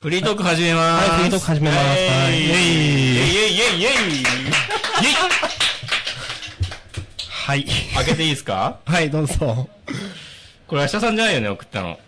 [0.00, 1.10] フリートーク始めまーす。
[1.10, 1.88] はいフリートーク始めますはい。
[1.88, 3.88] はいイェイイェイイェイイェイイェ
[4.22, 4.34] イ
[7.28, 7.64] はい。
[7.96, 8.78] 開けていいですか？
[8.84, 9.68] はい、どうぞ。
[10.68, 11.98] これ明日さんじゃないよね、送ったの。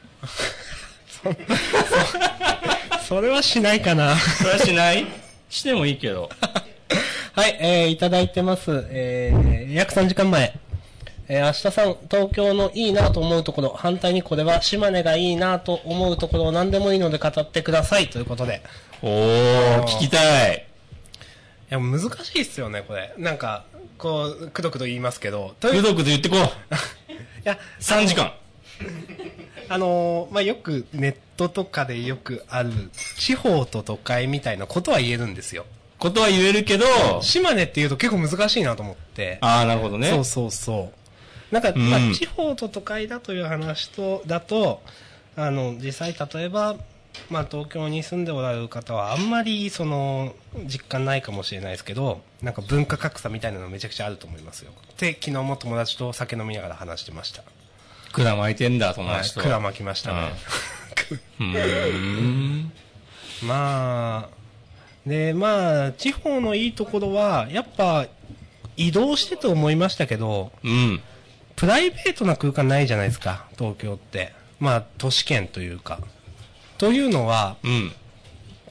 [3.08, 4.16] それはしないかな。
[4.16, 5.04] それはしない？
[5.48, 6.30] してもいいけど。
[7.34, 8.66] はい、えー、いただいてます。
[8.91, 10.52] えー、約3時間前。
[11.32, 18.10] えー、明日さん、東京のいいなと思うところ、反対にこれは島根がいいなと思うところを何でもいいので語ってください。
[18.10, 18.62] ということで。
[19.00, 20.66] おー、聞きたい。
[21.71, 23.14] いや、難しいっすよね、これ。
[23.16, 23.64] なんか、
[23.96, 25.54] こう、くどくど言いますけど。
[25.61, 26.40] くどくど言ってこう。
[27.49, 28.32] や、3時間。
[29.68, 32.72] あのーまあ、よくネットとかでよくある、
[33.19, 35.64] 地方と都会みたいなことは言えるんですよ。
[36.00, 36.86] ことは言えるけど、
[37.22, 39.38] 島根って言うと結構難しいなと思って。
[39.42, 40.10] あー、なるほどね。
[40.10, 41.00] そうそうそう。
[41.50, 44.83] なんか、んまあ、地方と都会だという話と、だと、
[45.36, 46.77] あの、実際例えば、
[47.28, 54.72] まあ、東京に住んでおられる方はあんまり、その、実感ないかもしれないですけど、なんか文化格差みたいなのめちゃくちゃあると思いますよ。
[54.98, 57.42] で、昨日も友達と酒飲みながら話してました。
[58.12, 59.41] 管巻いてんだ、友はい、達と。
[59.41, 60.33] くらまきましたね。
[61.39, 62.72] うー ん。
[63.42, 68.06] まあ、で、まあ、地方のいいところは、やっぱ、
[68.77, 71.02] 移動してと思いましたけど、うん。
[71.61, 74.33] プライベートな空間ないじゃないですか、東京って。
[74.61, 76.00] まあ、都市圏というか。
[76.78, 77.92] というのは、うん。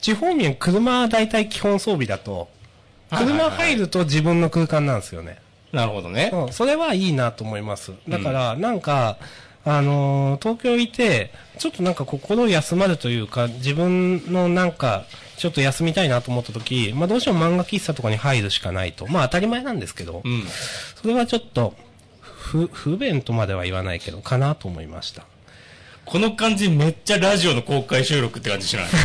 [0.00, 2.48] 地方民、車は大体基本装備だと、
[3.16, 5.38] 車入ると自分の空間なんですよね。
[5.70, 6.32] なるほどね。
[6.32, 7.92] うん、それはいいなと思います。
[8.08, 9.18] だから、なんか、
[9.64, 15.04] あのー東京いて、ちょっとなんか心休まるというか、自分のなんか、
[15.36, 19.06] ちょっと休みたいなと思った時、まあどうしても漫画喫茶とかに入るしかないと。
[19.06, 20.42] まあ当たり前なんですけど、うん。
[21.00, 21.74] それはちょっと、
[22.50, 25.22] 不、不便とまでは言わないけど、かなと思いました。
[26.04, 28.86] この感じめっちゃラジオの公開収録って感じしない？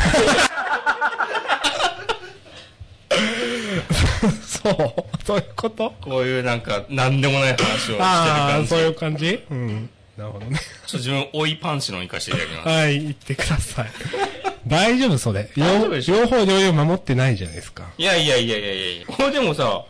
[4.45, 5.93] そう、そういうこと？
[6.01, 8.67] こういうなんか、なんでもない話をしてるああ、感じ。
[8.69, 9.43] そういう感じ？
[9.51, 9.89] うん。
[10.17, 10.57] なるほどね。
[10.57, 12.69] ちょっと自分、追いパンチの行かせていただきます。
[12.69, 13.91] はい、言ってください。
[14.67, 15.47] 大丈夫、それ。
[15.55, 16.15] 大丈夫でしょ？
[16.15, 17.83] 両方両用守ってないじゃないですか。
[17.97, 19.83] いやいやいやいやいやこれでもさ、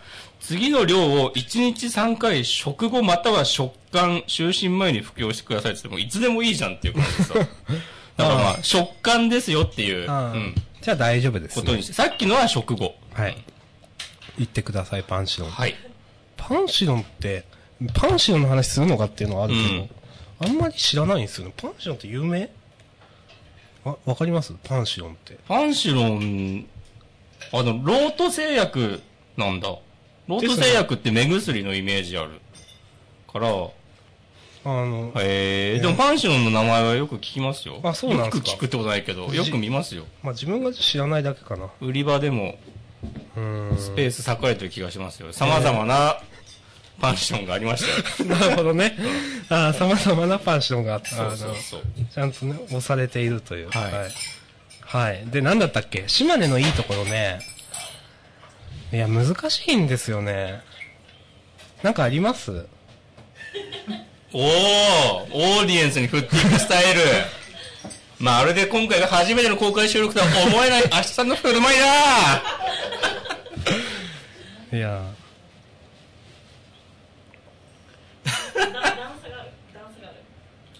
[0.45, 7.33] 次の量を1日3回食後または食感、就寝前に服用してくださいって言っても、いつでもいいじゃんっていう感じでさ。
[8.15, 11.61] だからまあ、食感ですよっていう、うん、じゃあ大丈夫です、ね。
[11.63, 11.93] ことにして。
[11.93, 12.95] さっきのは食後。
[13.13, 13.35] はい。
[14.37, 15.49] 言ってください、パンシロン。
[15.49, 15.75] はい。
[16.37, 17.45] パンシロンって、
[17.95, 19.77] パンシロンの話するのかっていうのはあるけ
[20.45, 21.53] ど、あんまり知らないんですよね。
[21.57, 22.51] パンシロンって有名？
[23.83, 24.53] わ、わかります？
[24.63, 25.39] パンシロンって。
[25.47, 26.67] パンシロン、
[27.51, 29.01] あの、ロート製薬
[29.37, 29.75] なんだ。
[30.27, 32.41] ロート製薬って目薬のイメージある。
[33.31, 33.51] から、あ
[34.65, 37.79] の、えー、でもパンシロンの名前はよく聞きますよ。
[37.83, 40.05] あそうなんですかよく聞くってことないけど、よく見ますよ。
[40.23, 41.69] まあ自分が知らないだけかな。
[41.81, 42.57] 売り場でも。
[43.77, 45.31] スペース栄えてる気がしますよ。
[45.31, 46.17] 様々な
[46.99, 47.83] パンションがありまし
[48.17, 48.29] たよ。
[48.39, 48.97] なるほどね。
[49.49, 51.09] ああ、様々なパンシロンがあった。
[51.09, 51.81] そうそうそう。
[52.13, 53.69] ちゃんとね、押されているという。
[53.69, 54.11] はいはい。
[54.81, 56.05] はいで、なんだったっけ？
[56.07, 57.39] 島根のいいところね。
[58.95, 60.61] いや、難しいんですよね。
[61.83, 62.65] なんかあります？
[64.31, 64.41] おー
[65.33, 67.01] オーディエンスに振っていくスタイル。
[68.19, 71.77] まるで今回が初めての公開収録とは思えない明日さんの振る舞い
[74.71, 74.77] だ。
[74.77, 75.03] いや。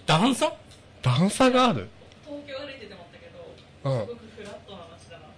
[0.05, 0.53] 段差
[1.01, 1.89] 段差がある？
[2.23, 4.07] 東京歩いてて思ったけど、うん。
[4.07, 5.35] すごくフラットな街だなと思っ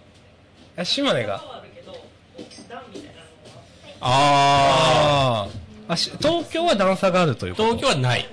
[0.75, 0.81] て。
[0.81, 1.63] え、島根が？
[3.99, 5.47] あ
[5.89, 7.55] あ東京は段差があるというー。
[7.55, 7.77] こと？
[7.77, 8.27] 東京はない。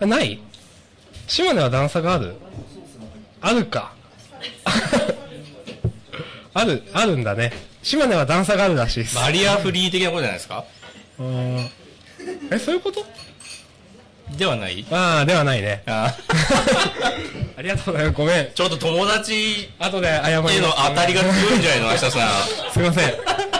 [0.00, 0.06] え？
[0.06, 0.40] ない？
[1.26, 2.34] 島根は段差がある？
[3.40, 3.92] あるか。
[6.54, 7.52] ある、あるんだね。
[7.82, 9.16] 島根は段差があるらしいです。
[9.16, 10.64] バリアフリー的なことじゃないですか？
[11.18, 11.70] うん
[12.50, 13.04] え、そういうこと？
[14.36, 14.84] ではない？
[14.90, 15.82] ああ、ではないね。
[15.86, 17.12] あー
[17.58, 18.16] ありがとうございます。
[18.18, 18.48] ごめん。
[18.54, 20.56] ちょっと友達後で謝ります。
[20.56, 22.12] への当たりが強いんじゃないの明日さん。
[22.72, 23.14] すいません。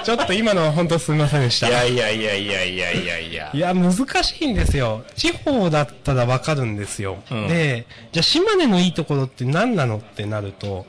[0.04, 1.68] ちょっと今のは本当すみませんでした。
[1.68, 3.58] いやいやいやいやいやいやいやい。
[3.58, 5.04] や、難しいんですよ。
[5.16, 7.18] 地方だったらわかるんですよ。
[7.30, 10.86] うんで、じゃあ島根のいいところって何なのってなると、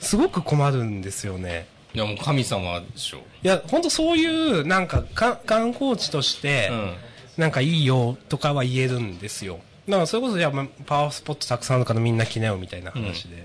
[0.00, 1.66] すごく困るんですよね。
[1.94, 3.18] いやもう神様でしょ。
[3.42, 6.92] いや、本当そういう、なんかか、観光地として、うん。
[7.36, 9.60] なんかいいよとかは言えるんですよ。
[9.88, 10.50] だからそれこそ、じゃ
[10.86, 13.44] パワースポットたくさんあるからみんな来なよみたいな話で。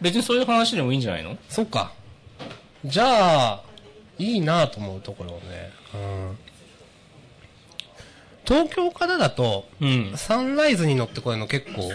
[0.00, 1.36] 別にそういう話でもいいんじゃないの？
[1.48, 1.92] そっか。
[2.84, 3.62] じゃあ、
[4.18, 5.72] いいなと思うところをね。
[5.94, 6.38] うん。
[8.44, 10.12] 東京からだと、うん。
[10.16, 11.90] サンライズに乗ってこれるの結構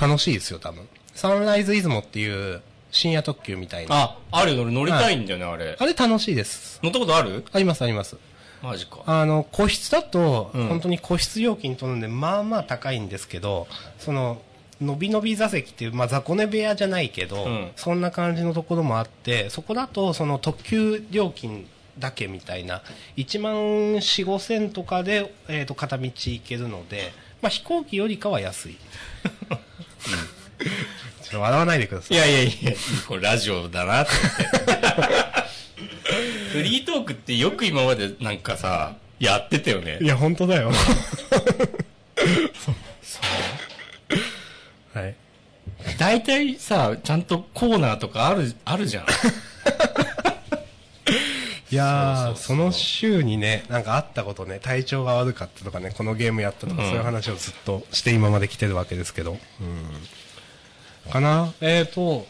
[0.00, 0.88] 楽しいですよ、多分。
[1.14, 3.96] サンライズ出雲っていう深夜特急みたいな。
[3.96, 5.76] あ、あるよ、俺乗りたいんだよね、あれ。
[5.78, 6.80] あれ楽しいです。
[6.82, 7.44] 乗ったことある？
[7.52, 8.16] ありますあります。
[8.62, 8.98] マジか。
[9.06, 13.66] あの、個室だと、うん本当に個室料金取るんで、まあまあ高いんですけど、
[13.98, 14.40] その、
[14.80, 21.66] のびのび座席っていう、まあ雑魚寝部屋じゃないけど、うんそんな感じのところもあって、そこだと、その特急料金
[21.98, 22.82] だけみたいな、
[23.16, 27.12] 1万4、5千とかで、えっ、と、片道行けるので、
[27.42, 28.76] まあ飛行機よりかは安い。
[31.22, 32.16] ちょっと笑わないでください。
[32.16, 32.72] いやいやいや、
[33.08, 34.12] これラジオだなって
[34.66, 35.45] 思って。
[36.52, 39.98] フリートークってよく今までなんかさ、やってたよね。
[40.00, 40.70] いや、本当だよ。
[44.94, 45.14] はい。
[45.98, 49.06] 大体さ、ちゃんとコーナーとかある、あるじゃん。
[51.68, 59.32] いやーそそうそうそうの週にね、なんかあったことね、体調が悪かったとかね、このゲームやったとか、うんそういう話をずっとして今まで来てるわけですけど。
[59.60, 61.10] うん。
[61.10, 62.26] かなえーと、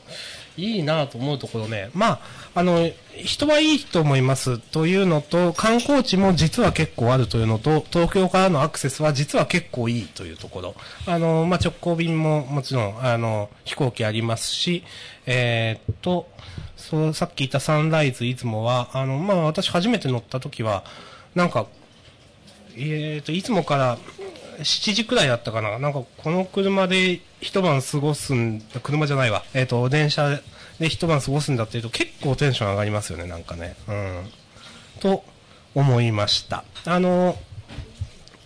[0.56, 1.90] いいなと思うところね。
[1.94, 2.20] まあ、
[2.56, 10.74] あの、人はいいと思いますというのと、観光地も実は結構あるというのと、東京からのアクセスは実は結構いいというところ。
[11.06, 14.84] あの、まあ、直行便ももちろん、あの、飛行機ありますし、
[15.26, 16.30] えーっと、
[16.78, 20.82] そう、さっき言ったサンライズ出雲は、あの、まあ、私初めて乗った時は、
[21.34, 21.66] なんか、
[22.74, 23.98] えーと、いつもから
[24.60, 25.78] 7時くらいだったかな。
[25.78, 29.44] なんか、この車で一晩過ごすん、車じゃないわ。
[29.52, 30.40] えーと、電車
[30.78, 33.76] で一晩過ごすんだっていうと結構テンション上がりますよね、なんかね。
[33.88, 34.30] うん。
[35.00, 35.24] と
[35.74, 36.64] 思いました。
[36.84, 37.36] あの、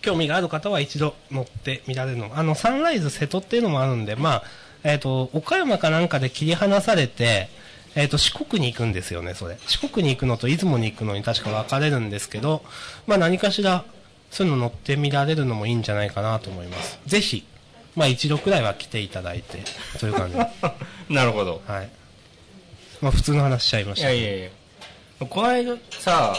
[0.01, 2.37] 興味がある方は一度乗ってみられるのも。
[2.37, 4.43] あの、サンライズ瀬戸っていうのもあるんで、まあ、
[4.83, 7.49] えっ、と、岡山かなんかで切り離されて、
[7.95, 9.57] えっ、と、四国に行くんですよね、それ。
[9.67, 12.63] 四国に行くのと出雲に行くのに確か分かれるんですけど、
[13.05, 13.85] まあ何かしら、
[14.31, 16.99] そういうの乗ってみられるのもいいんじゃないかなと思います。
[17.05, 17.45] ぜひ、
[17.95, 19.59] まあ一度くらいは来ていただいて、
[19.99, 20.47] という感じで。
[21.13, 21.61] なるほど。
[21.67, 21.89] はい。
[23.01, 24.09] まあ普通の話しちゃいまいした。
[24.09, 24.49] やいやいや。
[25.29, 26.35] この間さ、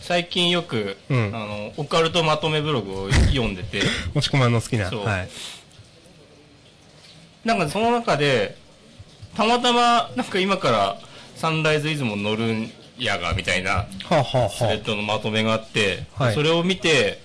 [0.00, 3.82] 最近よく、うんあの、オカルトまとめブログを読んでて、
[4.14, 4.88] もしこまんの好きな。
[4.90, 5.28] そうはい。
[7.44, 8.56] なんかその中で、
[9.36, 10.98] たまたま、なんか今から
[11.36, 17.22] サンライズ出雲乗るんやが、みたいな、はあ、はあはスレッドのまとめがあって、はいそれを見て、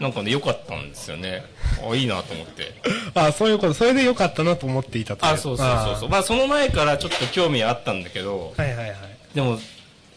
[0.00, 1.44] なんかね、良かったんですよね。
[1.82, 2.74] あ、いいなと思って。
[3.14, 3.74] あ、あそういうこと。
[3.74, 6.08] それで良かったなと思っていたとあ、そうそうそうそう。
[6.08, 8.96] まあその前からちょっと興味あったんだけど、はいはいはい。
[9.34, 9.58] でも、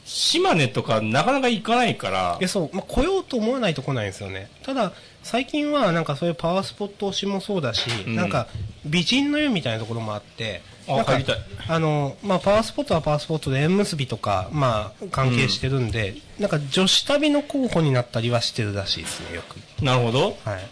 [0.06, 4.50] 島根とかなかなか行かないからいや、、そう、まあ、来ようと思わないと来ないんですよね。
[4.64, 4.92] ただ、
[5.24, 8.48] 最近はなんかそういうパワースポット推しもそうだし、うんなんか
[8.86, 11.36] 美人の湯みたいなところもあって、なんかあ入りたい
[11.68, 19.58] あの、まあ、パワースポットはパワースポットで縁結びとか、まあ、関係してるんで、なんか女子旅の候補になったりはしてるらしいですね、よく。
[19.84, 20.38] なるほど。
[20.44, 20.70] はい。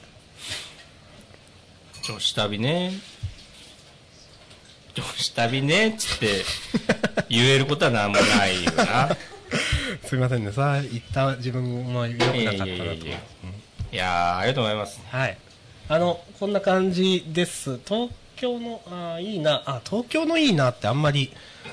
[2.04, 2.94] 女子旅ね。
[4.96, 6.44] 女子旅ね、つって
[7.30, 9.16] 言えることはなんもないよな。
[10.06, 12.66] すみませんね、さあ、言った自分も良くなかったなと。
[12.66, 13.20] いやいや
[13.92, 15.00] いやありがとうございます。
[15.10, 15.38] はい。
[15.88, 17.80] あの、こんな感じです。
[17.88, 21.32] 東京の、あーいいな、あ、東京のいいなってあんまり、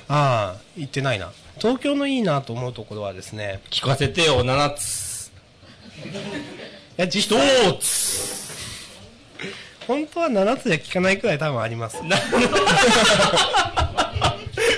[0.09, 1.33] ああ、言ってないな。
[1.59, 5.33] 東京のいいなと思うところはですね、聞かせてよ、7つ。
[6.99, 8.37] いや、実際、1つ。
[9.87, 11.99] 本当は7つで聞かないくらい多分あります。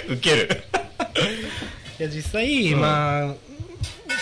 [0.09, 0.63] ウケる。
[1.99, 3.35] や、実際、まあ、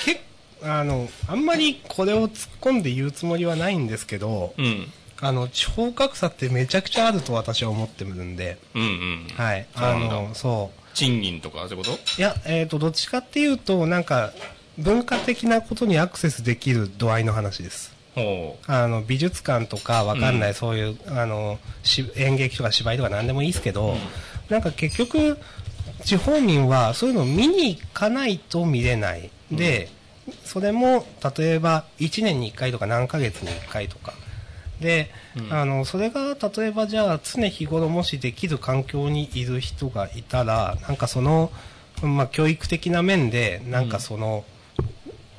[0.04, 0.20] け
[0.62, 4.92] あの、あんまりこれを突っ込んで言うつもりはないんですけど、うん。
[5.20, 9.26] あの、地方格差ってめちゃくちゃあると私は思ってるんで、うんうん。
[9.36, 9.66] はい。
[9.74, 10.80] あの、そう。
[10.94, 11.98] 賃金とか、そういうこと？
[12.18, 14.32] いや、えっ、と、どっちかっていうと、なんか、
[14.78, 17.94] 文化的なことにアクセスできる度合いの話です。
[18.14, 23.94] ほあの、美術館とかわかんない、そういう、あの、し演劇とか芝居とか何でもいいですけど、
[24.48, 25.38] なんか結局、
[26.04, 29.30] 地方民はそういうのを見に行かないと見れない。
[29.50, 29.88] で、
[30.44, 31.06] それも、
[31.36, 34.12] 例えば、1年に1回とか何ヶ月に1回とか。
[34.80, 41.50] で、うんあの、それが、例えばじゃあ、常日頃もしできる環境にいる人がいたら、なんかその、
[42.02, 44.44] まあ、教育的な面で、なんかその、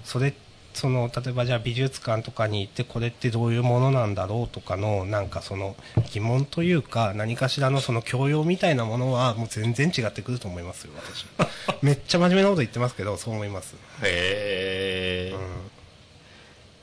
[0.03, 0.33] それ、
[0.77, 5.75] その、例えばじゃあ美術館とかに行ってこれってどういうものなんだろうとかの、なんかその
[6.11, 11.25] 疑問というか、何かしらのその教養みたいなものはもう全然違ってくると思いますよ、私。
[11.81, 13.75] めっちゃ真面目なこと言ってますけど、そう思います。
[13.75, 13.77] う。
[14.05, 14.07] へえ、うん。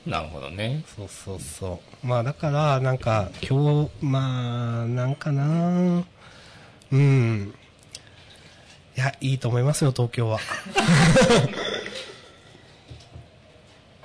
[0.05, 0.83] なるほどね。
[0.95, 2.07] そうそうそう。
[2.07, 6.03] まあだから、なんか、今日、まあ、なんかな
[6.91, 7.53] うん。
[8.95, 10.39] いや、いいと思いますよ、東京は。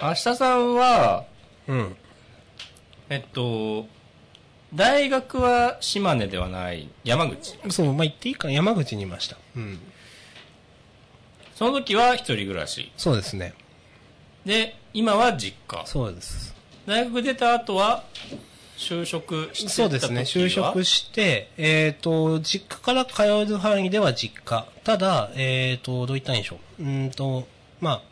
[0.02, 1.26] 明日さんは、
[1.68, 1.96] うん。
[3.10, 3.86] えっと、
[4.72, 9.36] 大学は島根ではない山口そう、まあ、言っていいかな山口にいました。
[9.56, 9.78] うん。
[11.54, 13.52] その時は一人暮らしそうですね。
[14.44, 16.54] で今は実家そうです。
[16.86, 18.04] 大学出た後は
[18.76, 19.84] 就職してた時は？
[19.84, 20.20] そうですね。
[20.22, 24.66] 就職して、えっ、と、実家から通える範囲では実家。
[24.82, 26.82] ただ、えっ、と、どう言ったんでしょう。
[26.82, 27.46] うーんと、
[27.80, 28.02] まあ、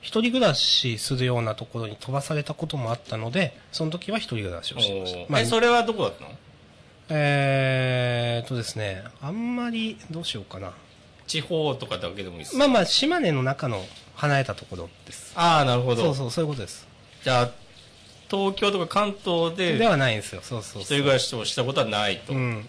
[0.00, 5.32] 一人暮らしするようなところに飛ばされたこともあったので、その時は一人暮らしをしてました。
[5.32, 6.30] まあそれはどこだったの？
[7.08, 10.72] えー、とですね、あんまり、どうしようかな。
[11.26, 13.84] 地方とかだけでもいいですまあまあ、島根の中の
[14.14, 15.32] 離れたところです。
[15.34, 16.86] ああなるほどそうそう、そういうことです。
[17.24, 17.50] じゃあ
[18.30, 20.40] 東京とか関東でではないんですよ。
[20.42, 20.82] そうそうそう。
[20.82, 22.68] 一人暮らしをしたことはないと、うん。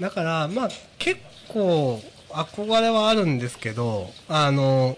[0.00, 0.68] だから、まあ、
[0.98, 4.96] 結構、憧れはあるんですけど、あの、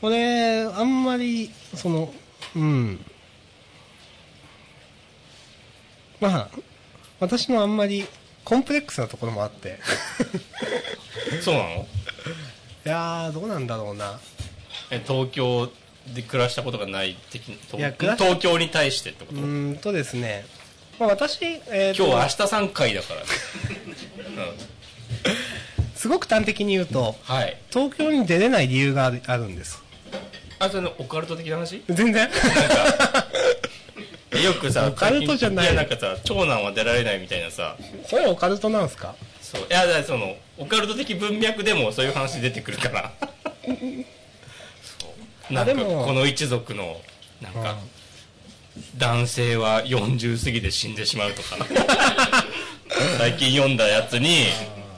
[0.00, 2.12] これ、あんまり、その、
[2.54, 3.04] うん。
[6.20, 6.48] まあ、
[7.18, 8.06] 私のあんまり、
[8.44, 9.78] コンプレックスなところもあって。
[11.42, 11.86] そうなの？
[12.86, 14.18] いやー、どうなんだろうな。
[14.90, 15.70] え東京
[16.14, 20.44] で暮らしたことがない的東京に対してってこと、うーんとですね、
[20.98, 23.26] まあ、私、えーと今日明日3回だから、うん、
[25.94, 27.56] すごく端的に言うと、はい。
[27.70, 29.82] 東京に出れない理由があるんです。
[30.58, 31.82] あそれのオカルト的な話？
[31.88, 32.28] 全然。
[34.44, 35.66] よくさオカルトじゃない。
[35.66, 37.76] やなんかさ長男は出られないみたいなさ。
[38.06, 39.14] それオカルトなんですか？
[39.40, 39.62] そう。
[39.62, 43.12] いやそのオカルト的文脈でもそういう話出てくるから
[45.50, 47.00] なんかこの一族の
[47.42, 47.76] なんか
[48.96, 51.56] 男性は40過ぎで死んでしまうとか。
[53.18, 54.46] 最近読んだやつに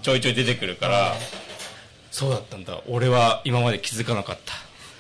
[0.03, 1.15] ちょいちょい出てくるから
[2.11, 2.81] そうだったんだ。
[2.89, 4.55] 俺は今まで気づかなかった。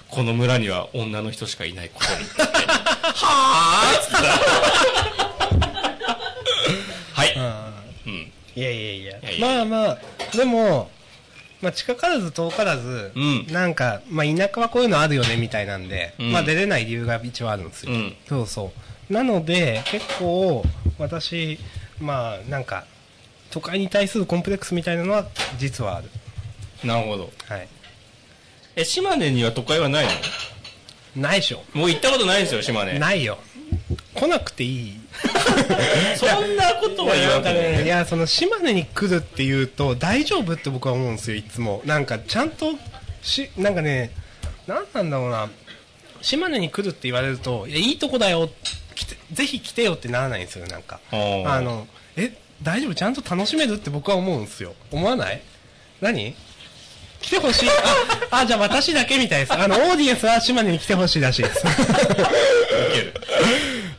[0.09, 2.25] この村には女の人しかいないことに。
[2.47, 4.29] はあっつったら。
[7.13, 7.35] はい、
[8.07, 9.21] うん、いやいやいや。
[9.41, 9.99] まあまあ。
[10.37, 10.91] でも、
[11.63, 13.47] まあ、近からず遠からず、うん。
[13.51, 16.33] なんか、まあ、田舎はこういうのあるよねみたいなんで、うん。
[16.33, 18.17] まあ、出れない理由が一応あるんですよ、うん。
[18.29, 18.73] そうそ
[19.11, 19.13] う。
[19.13, 20.65] なので結構
[20.99, 21.59] 私
[22.01, 22.87] まあなんか
[23.51, 25.27] 都会に対するコンプレックスみたいなのは
[25.59, 26.09] 実はある。
[26.83, 27.31] なるほど。
[27.47, 27.69] はい。
[28.75, 30.07] え島根には都会はない
[31.15, 31.23] の？
[31.23, 31.63] ないでしょ。
[31.75, 32.99] もう行ったことないんですよ島根。
[32.99, 33.39] ないよ。
[34.15, 35.01] 来なくていい
[36.17, 41.83] そんなことは言わなんかね、いや、その島根に来るっていうと大丈夫って僕は思うんですよ、いつも。
[41.85, 42.75] なんかちゃんと
[43.23, 44.11] し、なんかね、
[44.67, 45.51] なんなんだろうな、
[46.21, 48.51] 島根に来るって言われると、いや、いいとこだよ、
[48.95, 51.01] 来て、ぜひ来てよってならないんですよ、なんか。
[51.11, 51.87] あの、
[52.17, 52.95] え、大丈夫？
[52.95, 54.75] ちゃんと楽しめるって僕は思うんですよ。
[54.91, 55.41] 思わない？
[56.01, 56.35] 何？
[57.21, 57.69] 来てほしい。
[58.31, 59.53] あ、あ、じゃあ私だけみたいです。
[59.53, 61.63] あの、オーディエンスは島根に来てほしいらしいです。
[61.67, 61.75] 受
[62.93, 63.15] ける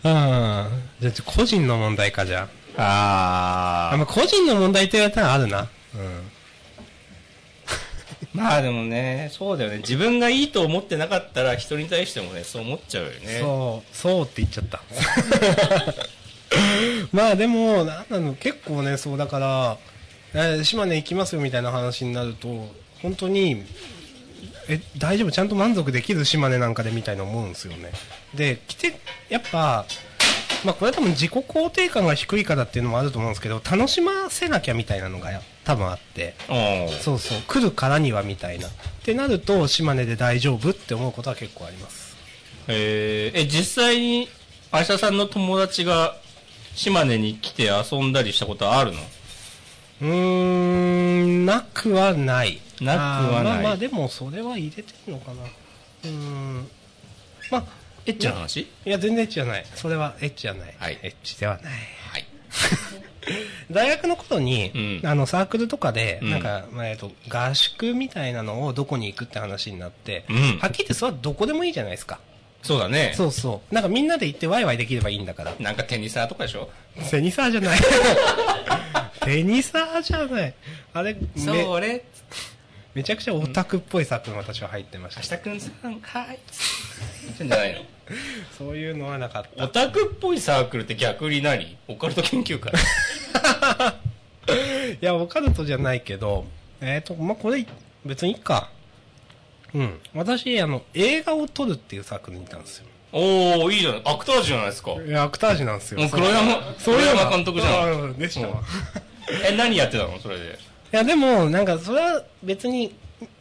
[0.04, 0.83] うん。
[1.00, 2.48] じゃあ、個人の問題か、じゃ
[2.78, 3.90] あ。
[3.92, 5.70] ああ、まあ、個人の問題って言われたらあるな。
[5.96, 6.32] うん。
[8.34, 14.82] まあでもねそうだよね自分がいいと思ってなかったら人に対してもねそう思っちゃうよねそう、そうって言っちゃった。
[17.14, 19.78] まあでも、なんなの、結構ね、そうだから、
[20.34, 22.70] えー島根行きますよみたいな話になると、
[23.02, 23.64] 本当に、
[24.68, 25.32] え、大丈夫？
[25.32, 27.92] ちゃんと満足できる島根なんかでみたいな思うんですよね。
[28.34, 28.96] で、来て、
[29.30, 29.86] やっぱ、
[30.64, 35.30] まあこれは多分自己肯定感が低いからっていうのもあると思うんですけど、楽しませなきゃみたいなのが
[35.64, 36.36] 多分あって。
[36.50, 38.68] うんそうそう、来るからにはみたいな。
[38.68, 38.72] っ
[39.04, 42.16] てなると、島根で大丈夫って思うことは結構あります。
[42.68, 44.30] えーえ実際に
[44.72, 46.16] 愛車さんの友達が
[46.76, 49.00] 島根に来て遊んだりしたことはあるの？
[50.02, 50.08] うー
[51.26, 52.60] ん、なくはない。
[52.82, 55.44] なくはないあーまあまあ、でもそれは入れてるのかな。
[55.44, 56.68] うーん。
[57.52, 57.64] まあ、
[58.06, 58.62] エッチな話？
[58.62, 59.66] いや、全然エッチじゃない。
[59.76, 60.76] それはエッチじゃない。
[60.78, 61.74] はいエッチではない。
[62.12, 62.26] はい
[63.72, 72.20] 大学の頃に、うんあの、サークルとかで、うんなんか、まあえっと、合宿みたいなのをどこに行くって話になって、うんはっきり言ってそれはどこでもいいじゃないですか。
[72.62, 73.74] そうだねそうそう。
[73.76, 75.54] なんかみんなで行ってワイワイできればいいんだから。
[75.60, 76.70] なんかテニサーとかでしょ？
[77.12, 77.80] テニサーじゃない。
[79.26, 80.54] テニサーじゃない。
[80.94, 82.04] あれ、めそれ
[82.94, 85.42] めちゃくちゃオタクっぽい作品私は入ってました明。
[85.42, 86.40] 日くんさんはい
[87.38, 87.80] じゃないの
[88.58, 89.64] そういうのはなかった。
[89.64, 91.78] オタクっぽいサークルって逆に何？
[91.88, 92.72] オカルト研究会
[95.02, 96.46] いや、オカルトじゃないけど、
[96.82, 97.66] えっ、と、まあ、これ、
[98.06, 98.70] 別にいいか。
[99.74, 100.00] うん。
[100.14, 102.86] 私、あの、映画を撮るっていうサークルにいたんですよ。
[103.14, 106.00] おおいいじゃないアクタージュじゃないですかいや、アクタージュなんですよ。
[106.00, 108.62] もう黒山黒山監督じゃんうんでしたわ。
[109.48, 110.20] え何やってたの？
[110.20, 110.48] それでい
[110.96, 112.96] や、でも、なんか、それは別に、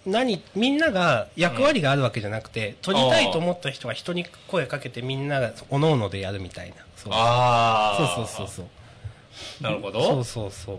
[0.06, 6.76] 何、みんなが役割があるわけじゃなくて、撮りたいと思った人が人に声かけてみんなが、おのおのでやるみたいな。
[6.96, 9.62] そうああそうそうそうそう。
[9.62, 10.24] なるほそうど。
[10.24, 10.78] そうそう。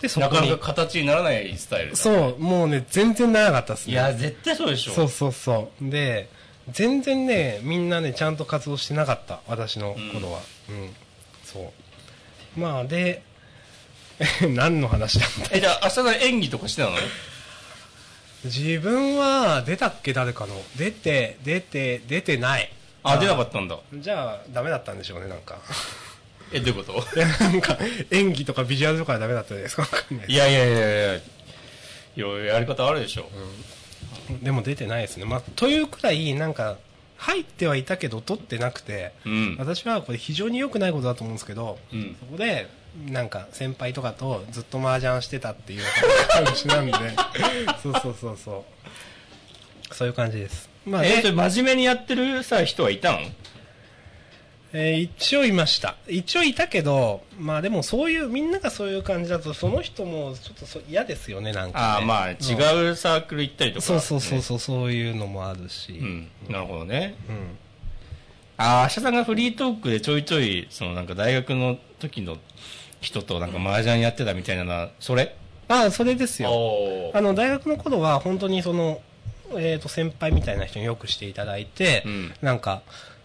[0.00, 1.96] で、そなかなか形にならないスタイルだ。
[1.96, 3.92] そう、もうね、全然ならなかったっすね。
[3.92, 4.92] いや、絶対そうでしょ。
[4.92, 5.90] そうそうそう。
[5.90, 6.28] で、
[6.70, 10.40] 全然ね、みんなね、ちゃんと活動してなかった、私の頃は。
[10.68, 10.94] うん。
[11.44, 11.72] そ
[12.56, 12.60] う。
[12.60, 13.22] まあ、で、
[14.48, 15.56] 何の話だった？
[15.56, 16.96] え、じゃあ、明日から演技とかしてたの？
[18.44, 20.12] 自分は、出たっけ？
[20.12, 20.60] 誰かの。
[20.76, 22.70] 出て、出て、出てない。
[23.04, 23.78] あ、出なかったんだ。
[23.94, 25.58] じゃあ、ダメだったんでしょうね、なんか。
[26.52, 27.18] え、どういうこと？
[27.18, 27.78] い やなんか、
[28.10, 31.20] 演技とかビジュアルとかはダメだったじゃないですか、わかんないいやいやいやいやい
[32.16, 33.28] や、やり方あるでしょ。
[34.42, 35.24] でも出てないですね。
[35.24, 36.76] まあ、というくらい、なんか、
[37.18, 39.56] 入ってはいたけど、取ってなくて、うん。
[39.58, 42.66] 私はこれ非常に良くないことだと思うんですけど、うんそこで、
[43.08, 45.82] なんか先輩とかとずっと麻雀してたっていう
[46.30, 46.92] 感じなんで、
[47.82, 48.64] そうそうそうそ
[49.90, 49.94] う。
[49.94, 50.68] そういう感じです。
[50.84, 53.18] まあ、え、そねれ真面目にやってるさ、人はいたの
[54.74, 55.96] えー一応いました。
[56.08, 61.84] 一応いたけど、まあでもそういう、みんながそういう感じだと、その人もちょっとそ嫌ですよね、なんか、ね。
[61.84, 63.84] ああ、まあ、違うサークル行ったりとか。
[63.84, 65.92] そうそうそうそう、そういうのもあるし。
[65.92, 66.28] うん。
[66.48, 67.14] なるほどね。
[67.28, 67.58] うん
[68.58, 72.38] ああ、明日さんがフリートークでちょいちょい、そのなんか大学の時の
[73.02, 75.36] 人となんか麻雀やってたみたいなのは、それ？
[75.68, 76.50] ああ、それですよ。
[76.50, 79.02] おあの、大学の頃は本当にその、
[79.56, 82.34] えっ、と、先輩みたいな人によくしていただいて、うん。
[82.40, 82.82] なんか、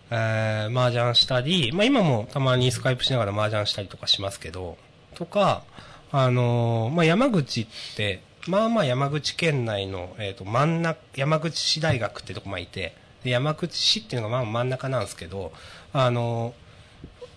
[0.09, 4.77] えー、麻雀したり、まあ今もたまにスカイプしながら麻雀したりとかしますけど、
[5.15, 5.63] とか、
[6.11, 15.51] あのーまあ山口って、まあまあ山口県内の、えっ、と、真ん中、山口市大学ってとこまでいて、で山口市っていうのがまあ真ん中なんですけど、
[15.93, 16.53] あの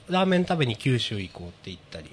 [0.09, 2.11] ーラーメン食べに九州行こうって言ったり、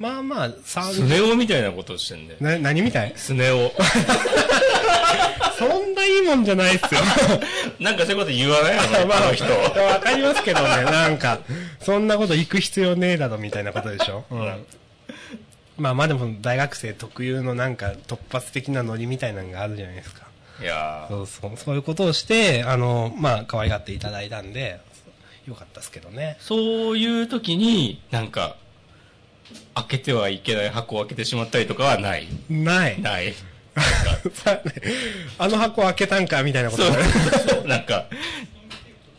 [0.00, 2.38] まあまあ、三スネ夫みたいなことしてんだよ。
[2.40, 3.12] な、何みたい？
[3.16, 3.70] スネ夫。
[5.58, 7.00] そんないいもんじゃないっすよ。
[7.78, 8.76] なんかそういうこと言わない？
[8.76, 9.44] のね、 まあ、あの人。
[9.44, 11.40] わかりますけどね、なんか、
[11.82, 14.24] そんなこと行く必要ねえだろみたいなことでしょ？
[14.30, 14.66] うん。
[15.76, 20.26] まあまあでも大学生特有のなんか突発的なノリみたいなのがあるじゃないですか。
[20.62, 24.80] いやーそうそう、そういうことをして、あの、まあ可愛がっていただいたんで、
[25.46, 26.36] よかったですけどね。
[26.40, 28.56] そういう時に、なんか、
[29.74, 32.26] 開けてはいけない箱を開けてしまったりとかはない。
[32.48, 33.00] ない。
[33.00, 33.34] ない。
[34.34, 34.60] さ
[35.38, 37.04] あの箱開けたんかみたいなことそうね
[37.48, 38.06] そうなんか、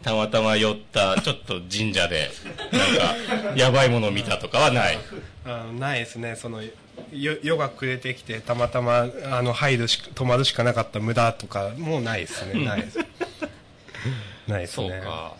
[0.04, 2.30] たまたま寄った、ちょっと神社で、
[2.72, 5.00] なんか、やばいものを見たとかはない。
[5.46, 6.70] あのないですねそのよ
[7.12, 13.00] 夜が暮れてきてたまたまあの入るし泊まるしかなかった無駄とかもうないですねないです
[14.48, 15.34] ないですそうねか。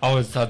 [0.00, 0.48] あ、俺さ、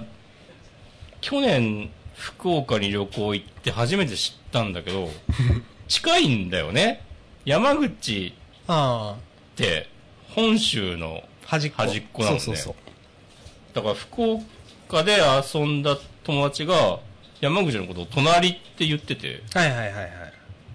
[1.21, 5.09] 去年、福岡に旅行行って初めて知ったんだけど、
[5.89, 7.03] 近いんだよね。
[7.47, 8.35] 山口
[8.69, 9.89] あって、
[10.35, 11.73] 本州のあ端っ
[12.13, 12.41] こなんだよ。
[12.41, 12.75] そうそう
[13.73, 14.23] だから福
[14.89, 15.19] 岡で
[15.55, 16.99] 遊んだ友達が
[17.41, 20.11] 山口のことを隣って言ってて、そうはいはいはいはい。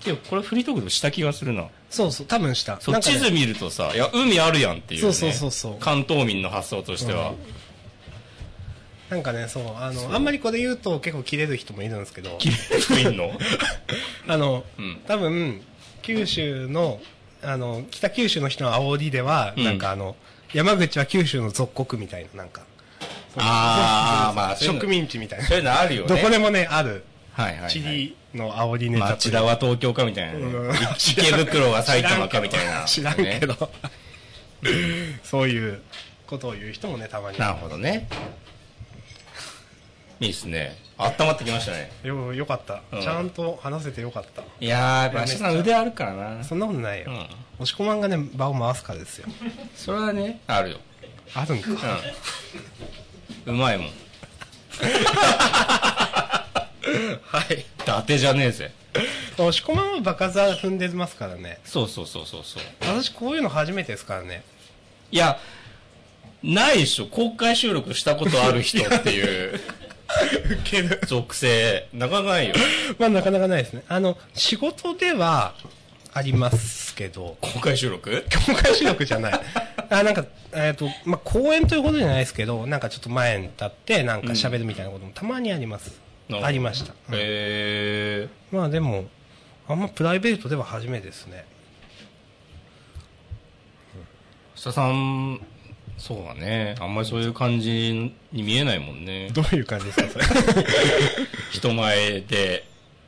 [0.06, 1.68] いや、これフリートークでもした気がするな。
[1.92, 2.82] そうそう多分した。
[2.82, 5.14] そう、ね地図見るとさ、いや、海あるやんっていう、ね。
[5.14, 5.76] そうそうそうそう。
[5.80, 7.34] 関東民の発想としては。
[9.10, 12.38] なんかねそうあのあんまりこれ言うと結構切れる人もいるんですけど。
[12.40, 13.32] 綺麗にいんの？
[14.28, 15.02] あの、うん。
[15.08, 15.62] 多分
[16.02, 17.00] 九州の
[17.44, 19.64] あの北九州の人の煽りでは、うん。
[19.64, 20.16] なんかあの
[20.54, 22.64] 山口は九州の属国みたいななんか。
[23.38, 25.46] あーまあ植民地みたいな。
[25.46, 26.08] そういうのあるよね。
[26.08, 27.04] どこでもねある。
[27.34, 27.70] はいはい、はい。
[27.70, 30.76] 地理の煽りネタ町田は東京かみたいなね、うん。
[30.98, 32.86] 池袋は埼玉かみたいな。
[32.86, 33.70] 知らんけねど、
[35.24, 35.82] そういう
[36.28, 37.38] ことを言う人もねたまに。
[37.38, 38.08] なるほどね。
[40.20, 40.78] いいっすね。
[40.98, 41.92] 温まってきましたね。
[42.04, 46.44] よよかった、うんちゃんと話せてよかったいやー、やっぱ明日さん腕あるからな。
[46.44, 49.30] そんなことないよ、うん押し込まんがね場を回すからですよ
[49.76, 50.78] それはね、あるよ。
[51.34, 51.70] あるんか、
[53.46, 53.56] うん。
[53.56, 53.88] うまいもん。
[57.22, 58.72] はい伊達じゃねえぜ。
[59.34, 62.64] 押し込まんはバカ座踏んでますからねそうそうそうそうそう。
[62.82, 64.44] 私こういうの初めてですからね
[65.12, 65.40] いや、
[66.44, 67.08] ないでしょ。
[67.08, 69.60] 公開収録したことある人っていう
[70.50, 72.56] ウケる属性、なかなかないよ。
[73.00, 75.56] まあなかなかないですねあの仕事では
[76.14, 78.26] ありますけど公開収録？
[78.48, 79.40] 公開収録じゃない。
[79.90, 86.00] あ、なんか、えっ、と、まあ、公演ということじゃないですけど、なんかちょっと前に立って、なんか喋るみたいなこともたまにあります。
[86.32, 86.94] ありました。
[87.12, 89.06] へえまあでも、
[89.68, 91.46] あんまプライベートでは初めてですね。
[94.56, 94.60] ー。
[94.60, 95.40] 下さん、
[95.98, 96.76] そうだね。
[96.80, 99.30] あんまりそういう感じに見えないもんね。
[99.34, 100.26] どういう感じですか、それ？
[101.52, 102.66] 人前で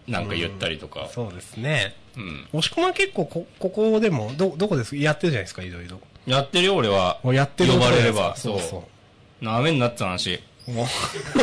[0.08, 1.10] なんか言ったりとか。
[1.14, 1.96] そうですね。
[2.16, 2.48] うん。
[2.54, 4.96] 押し込まん結構こ、ここでも、ど、どこです？
[4.96, 6.00] やってるじゃないですか、いろいろ。
[6.26, 7.20] やってるよ、俺は。
[7.24, 8.36] もうやってる呼ばれれば。
[8.36, 8.88] そうそ
[9.42, 10.40] なめんなって話。
[10.68, 10.72] う。
[10.72, 10.86] もう、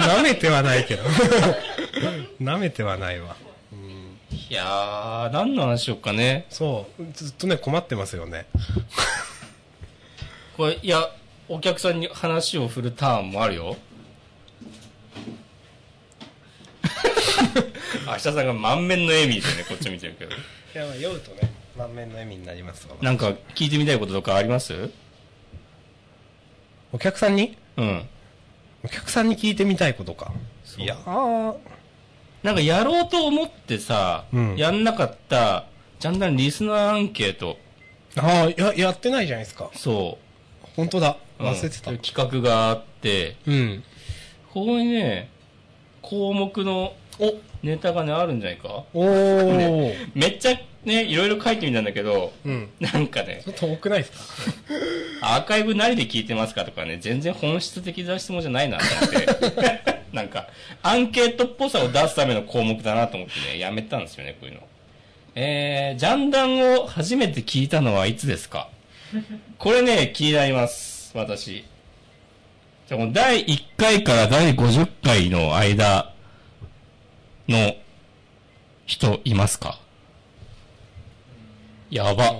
[0.00, 1.02] 舐めてはないけど。
[2.40, 3.36] 舐めてはないわ。
[4.50, 6.46] いやー、何の話しよっかね。
[6.50, 7.02] そう。
[7.14, 8.46] ずっとね、困ってますよね。
[10.58, 11.08] これ、いや、
[11.48, 13.76] お客さんに話を振るターンもあるよ。
[18.04, 20.32] 明日さんが満面の笑みでね、こっち見てるけど。
[20.32, 20.34] い
[20.74, 22.96] や、まあ酔うとね、満面の笑みになりますわ。
[23.00, 24.90] なんか聞いてみたいこととかあります？
[26.92, 27.56] お客さんに？
[27.76, 28.08] うん。
[28.84, 30.32] お客さんに聞いてみたいことか。
[30.76, 31.56] いやー、
[32.42, 35.66] なんかやろうと思ってさ、うんやんなかった、
[36.00, 37.58] じゃんだんリスナーアンケート、
[38.16, 39.70] ああ、や、やってないじゃないですか。
[39.74, 40.18] そ
[40.78, 41.16] 本当だ。
[41.40, 41.42] う。
[41.42, 41.90] 忘れてた。
[41.90, 43.82] うん企画があって、うん。
[44.54, 45.28] ここにね、
[46.02, 48.84] 項目のおネタがね、あるんじゃないか？
[48.94, 50.10] おー。
[50.14, 52.68] めっちゃね、いろいろ書いてみたんだけど、うん。
[52.78, 54.18] なんかねち、ょっと多くないですか？
[55.36, 59.98] アーカイブ何で聞いてますかとかね、全然本質的な質問じゃないなと思って。
[60.14, 60.46] なんか、
[60.82, 64.60] アンケートっぽさを出すための項目だなと思ってね、やめたんですよね、こういうの。
[65.34, 68.68] えー、ジャンダンを初めて聞いたのはいつですか？
[69.58, 71.64] これね、気になります、私。
[72.86, 76.12] じゃ第1回から第50回の間
[77.46, 77.74] の
[78.86, 79.78] 人いますか？
[81.90, 82.34] やば。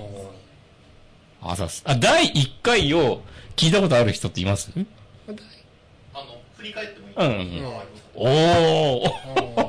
[1.41, 1.83] あざっす。
[1.85, 3.21] あ、第1回を
[3.55, 4.71] 聞いたことある人っています？
[4.75, 7.15] あの、振り返ってもいい？
[7.15, 7.63] うん。
[7.63, 7.73] うん
[8.15, 9.68] おー。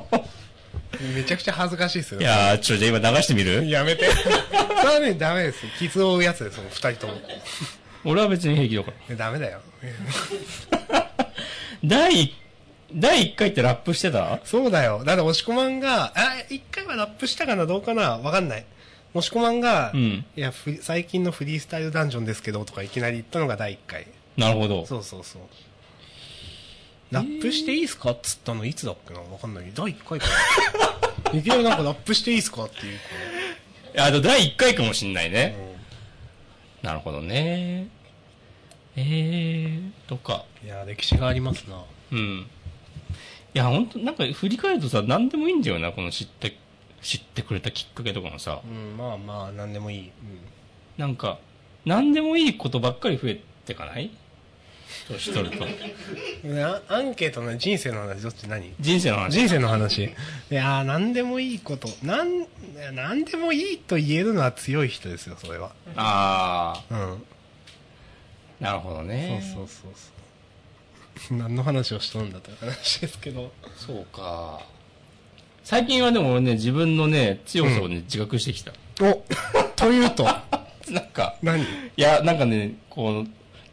[1.14, 2.24] めちゃくちゃ恥ずかしいですよい。
[2.24, 3.68] やー、ちょ、じゃあ今流してみる？
[3.68, 4.08] やめて。
[4.80, 5.58] それはね、ダメです。
[5.78, 7.14] 傷を負うやつです、その二人とも。
[8.04, 8.96] 俺は別に平気だから。
[9.10, 9.60] えダメだよ。
[11.84, 12.34] 第、
[12.92, 14.40] 第1回ってラップしてた？
[14.44, 15.02] そうだよ。
[15.04, 18.18] だって、押し込まんが、あ、一回はラップしたかなどうかな？
[18.18, 18.64] わかんない。
[19.14, 24.06] 押し込まんが、うんいや、ふ最近のフリースタイルダンジョンですけど、とかいきなり言ったのが第一回。
[24.36, 24.86] なるほど。
[24.86, 25.42] そうそうそう。
[27.10, 29.20] ラップしていいっすかっつったのいつだっけな？
[29.20, 29.70] わかんない。
[29.74, 30.26] 第1回か
[31.32, 31.32] な。
[31.38, 32.98] いきなりなんかラップしていいっすかっていう
[33.96, 35.32] かあと第1回かもしんないら。
[35.32, 35.56] ね。
[36.82, 37.88] なるほどね。
[38.96, 40.44] えー、とか。
[40.62, 40.68] うん。
[40.68, 41.82] いや、歴史がありますな。
[42.12, 42.46] うん。
[43.52, 46.56] いや、ほんと、なんか振り返るとさ、何でもいいんだよな、この知って、
[47.02, 48.60] 知ってくれたきっかけとかもさ。
[48.64, 50.10] うん、まあまあ、なんでもいい。
[50.96, 51.38] なんか、
[51.84, 54.10] 何でもいいことばっかり増えてかない？
[55.12, 55.64] 年取ると。
[56.88, 58.74] アンケートの人生の話、どっち何？
[58.80, 59.30] 人生の話。
[59.32, 60.04] 人生の話。
[60.04, 60.10] い
[60.50, 61.88] やー、なんでもいいこと。
[62.02, 62.46] なん、
[62.94, 65.72] なんでもいいと言えるのは強い人ですよ、それは。
[65.96, 66.98] あうん。
[66.98, 67.18] ー、
[68.60, 69.42] なるほどそうね。
[69.54, 71.36] そうそうそう。
[71.36, 73.52] 何の話をしとるんだという話ですけど。
[73.76, 74.60] そうか。
[75.64, 78.72] 最近はでも俺ね、自分のね、強さをね、自覚してきた。
[79.02, 79.24] お
[79.76, 80.24] というと、
[80.90, 81.62] なんか、何？
[81.62, 83.28] いや、なんかね、こう、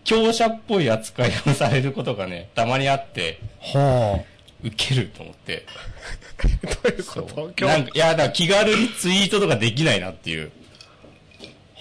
[0.07, 4.23] 強者っぽい扱いをされることがね、 たまにあって、は
[4.63, 5.65] ウケると思って。
[5.67, 6.47] あ。
[6.47, 7.65] どういうこと？
[7.65, 10.51] なんか、いや、だから気軽にツイートとかできないなっていう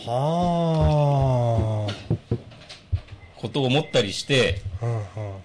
[0.04, 1.86] は
[3.36, 4.86] ことを思ったりして、あ。
[4.86, 5.04] うんうん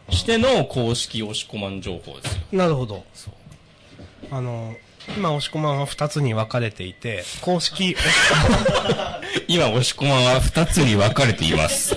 [0.10, 2.41] しての公式押し込まん情報ですよ。
[2.52, 3.06] なるほど。
[3.13, 3.34] そう。
[4.30, 4.76] あの、
[5.15, 7.96] 今、押し込まんは2つに分かれていて、公式、
[9.48, 11.96] 今、押し込まんは2つに分かれています。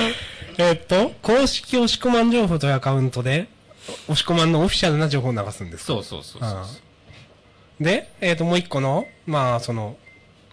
[0.58, 3.48] えっと、公式押し込まん情報というアカウントで、
[4.08, 6.48] 押し込まんのオフィシャルな情報を流すんですかそうそうそうそ
[7.80, 9.96] うで、えっと、もう一個の、まあ、その、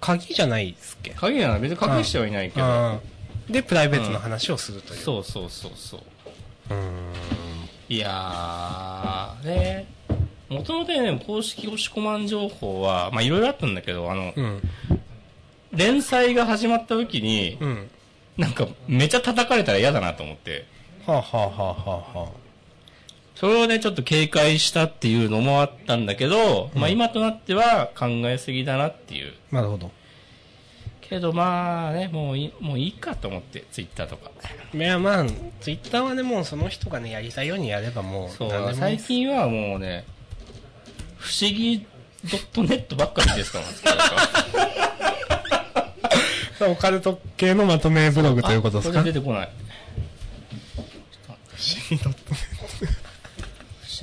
[0.02, 1.12] 鍵じゃないっすっけ？
[1.12, 3.02] 鍵なら別に隠してはいないけど。
[3.50, 5.00] で、プライベートの話をするという。
[5.00, 6.02] そうそうそうそう。
[6.70, 6.74] う。
[6.74, 7.14] ーん。
[7.90, 9.86] いやー、ね。
[10.50, 14.62] もともとね、公式押し込まん情報は、まあいろいろあったんだけど、あの、うん。
[15.72, 17.90] 連載が始まった時に、うん。
[18.38, 20.66] なんかめちゃ叩かれたら嫌だなと思って、
[21.06, 22.32] はあ、はあはあはあはあ、
[23.36, 29.34] それをね、ちょっと警戒したっていうのもあったんだけど、まあ今となっては考えすぎだなっていう。
[29.52, 29.92] なるほど。
[31.02, 34.32] けどまあね、もういい、もういいかと思って、ツイッターとか。
[34.74, 35.26] いや、まあ、
[35.62, 40.06] ツイッターはね、もうその人がね、やりたいようにやればもう、そう最近はもうね、
[41.18, 41.86] 不思議
[42.26, 44.83] .net ばっかりですから、
[46.72, 49.00] オカルト系のまとめブログということですか？
[49.00, 49.50] あこれ出てこない。
[51.56, 51.66] 不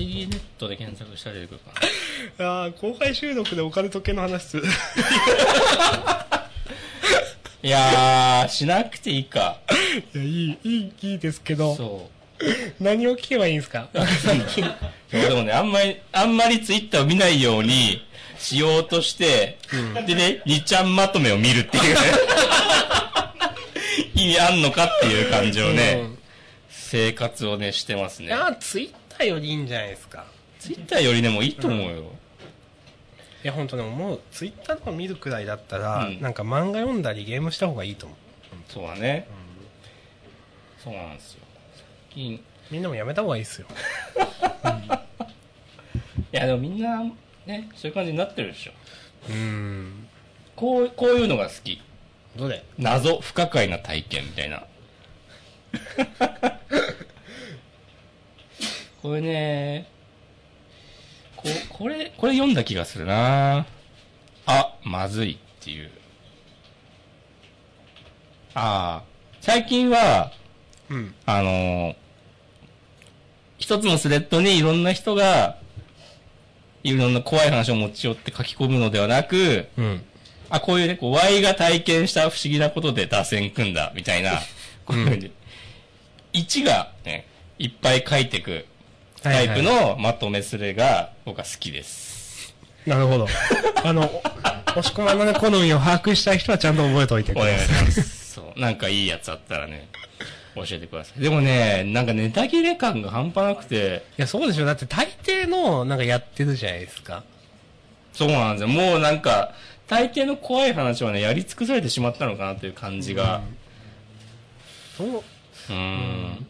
[0.03, 1.73] 思議ネットで検索したら出てくるか
[2.39, 2.47] な。
[2.63, 4.65] ああ、公開収録でオカルト系の話する。
[7.63, 9.59] いやー、しなくていいか。
[10.15, 12.09] いや、いい、いい、いいですけど、そ
[12.41, 12.45] う。
[12.83, 13.89] 何を聞けばいいんですか？
[13.93, 14.01] で
[15.35, 18.03] もね、あんまり、あんまりツイッターを見ないように
[18.40, 19.59] しようとして、
[20.07, 22.00] でね、2ちゃんまとめを見るっていうね。
[24.14, 26.18] 意味あんのかっていう感じをね、うん
[26.68, 28.33] 生活をね、してますね。
[28.33, 30.24] ああ、ツイッターよりいいんじゃないですか。
[30.59, 32.03] ツイッターよりでもいいと思うよ。
[33.44, 38.18] いや本当ね思うツイッターとか見るくらいだったら、うんなんか漫画読んだりゲームした方がいいと思う
[38.68, 39.29] そうだね。
[40.83, 41.40] そうなんですよ。
[42.09, 43.68] 最近、いみんなもやめた方がいいですよ
[46.33, 47.05] やでもみんな、
[47.51, 48.73] ね、そういう感じになってるでしょ。
[49.29, 50.09] うん
[50.57, 51.81] こう、こういうのが好き。
[52.37, 52.65] どれ？
[52.79, 54.65] 謎、不可解な体験みたいな。
[59.03, 59.89] これね、
[61.37, 63.67] ここれ、これ読んだ気がするな
[64.47, 65.91] あ、まずいっていう。
[68.55, 69.05] ああ、
[69.41, 70.33] 最近は、
[70.91, 71.97] うんあのー
[73.59, 75.59] 一つのスレッドにいろんな人が、
[76.83, 80.05] いろんな怖い話を持ち寄って書き込むのではなく、うん。
[80.49, 84.40] あ、こういうね、こう、Y が体験した不思議なことで打線組んだ、みたいな、
[84.85, 85.31] こういうふうに、
[86.33, 87.27] 1がね、
[87.59, 88.66] いっぱい書いてく
[89.23, 92.55] タイプのまとめすれが僕は好きです。
[92.87, 93.27] なるほど。
[93.85, 94.03] あの
[94.66, 97.69] 押し込まんのね好みを把握したい人はちゃんと覚えておいてくおださい。
[97.69, 98.33] 願いします。
[98.35, 98.59] そう。
[98.61, 99.88] なんかいいやつあったらね、
[100.55, 101.21] 教えてください。
[101.21, 107.23] でもね、なんかネタ切れ感が半端なくて、いやそうでしょだって大抵のなんかやってるじゃないですか
[108.13, 108.69] そうなんですよ。
[108.69, 109.53] もうなんか、
[109.87, 113.41] 大抵の怖い話はね、やり尽くされてしまったのかなという感じが。
[114.97, 116.47] そううーん。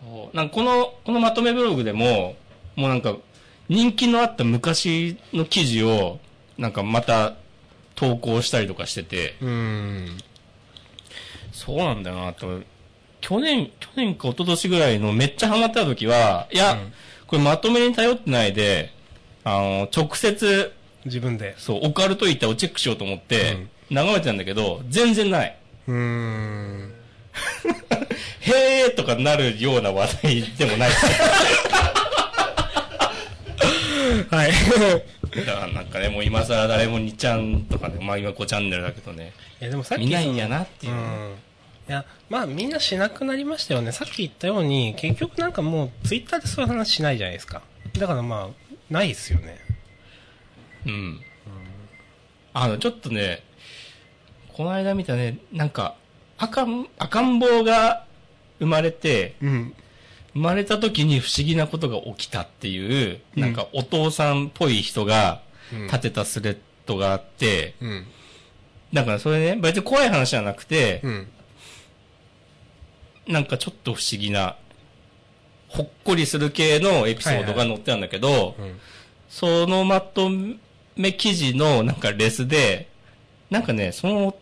[0.00, 0.36] そう。
[0.36, 2.36] なんかこの、このまとめブログでも、
[2.76, 3.16] もうなんか、
[3.68, 6.18] 人気のあった昔の記事を、
[6.58, 7.34] なんかまた
[7.94, 10.18] 投稿したりとかしてて、うん
[11.64, 12.60] そうなんだよなと。
[13.20, 16.92] 去年、去年か一昨年ぐらいのめっちゃハマった時は、いや、うん
[17.28, 18.92] これまとめに頼ってないで、
[19.42, 20.72] あの、直接、
[21.06, 23.56] 自分でそう、オカルト板をチェックしようと思って、
[23.90, 25.56] 眺めてたんだけど、全然ない。
[25.88, 26.92] うーん
[28.40, 30.96] へーとかなるような話題でもないし。
[34.30, 34.52] はい
[35.34, 40.96] だからなんかね、もう今更誰も2ちゃんとかね、まあ今5チャンネルだけどね、いやでもさっき見ないんやなっていうう。
[40.96, 41.34] ん
[41.88, 43.92] いやまあみんなしなくなりましたよね。
[43.92, 47.62] さっき言ったように結局なんかもうツイッターでそういう話しないじゃないですか。
[47.98, 49.58] だからまあないですよね。
[50.86, 51.20] うん。
[52.54, 53.42] あの、ちょっとね、
[54.52, 55.96] この間見たね、なんか、
[56.38, 58.04] 赤ん、赤ん坊が
[58.58, 59.74] 生まれて、うん。
[60.34, 65.42] 生まれた時に不思議なことが起きたっていう、うんなんかお父さんっぽい人が
[65.72, 65.86] うん。
[65.86, 68.06] 立てたスレッドがあって、うん。
[68.92, 71.28] だからそれね、別に怖い話じゃなくて、うん
[73.26, 74.56] なんかちょっと不思議な、
[75.68, 78.78] ほっこりする系のエピソードが載ってたんだけど、うん。
[79.28, 80.30] そのまと
[80.96, 82.88] め記事のなんかレスで、
[83.50, 84.36] なんかね、その、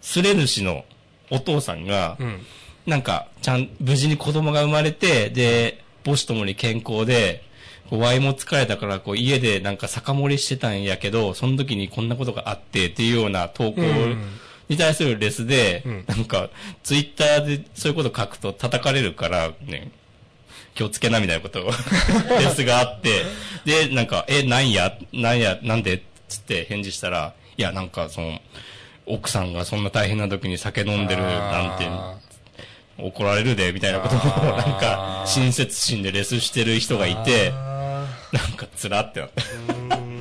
[0.00, 0.84] スレ主の
[1.30, 2.40] お父さんが、うん。
[2.86, 7.44] なんか、ちゃん、無事に子供が生まれて、で、母子ともに健康で、
[7.90, 14.40] ワイも疲れたから、こう、家でなんか酒盛りしてたんやけど、その時にこんなことがあって、っていうような投稿うん
[14.72, 16.04] に対するレスで、うん。
[16.08, 16.50] なんか、
[16.82, 19.90] ツイッターでそういうこと書くと叩かれるから、ね、
[20.74, 21.70] 気をつけなみたいなことを、
[22.40, 23.24] レスがあって、
[23.64, 26.02] で、なんか、え、なんや、なんや、なんで？
[26.28, 28.40] つって返事したら、いや、なんか、その、
[29.04, 32.16] 奥さんがそんな大変な時に酒飲んでるなんて、あ
[32.98, 39.20] 怒られるで、みたいなことを、なんか、親切心でレスしてる人がいて、あなんか、つらって。
[39.20, 39.30] なっ
[39.90, 40.11] た。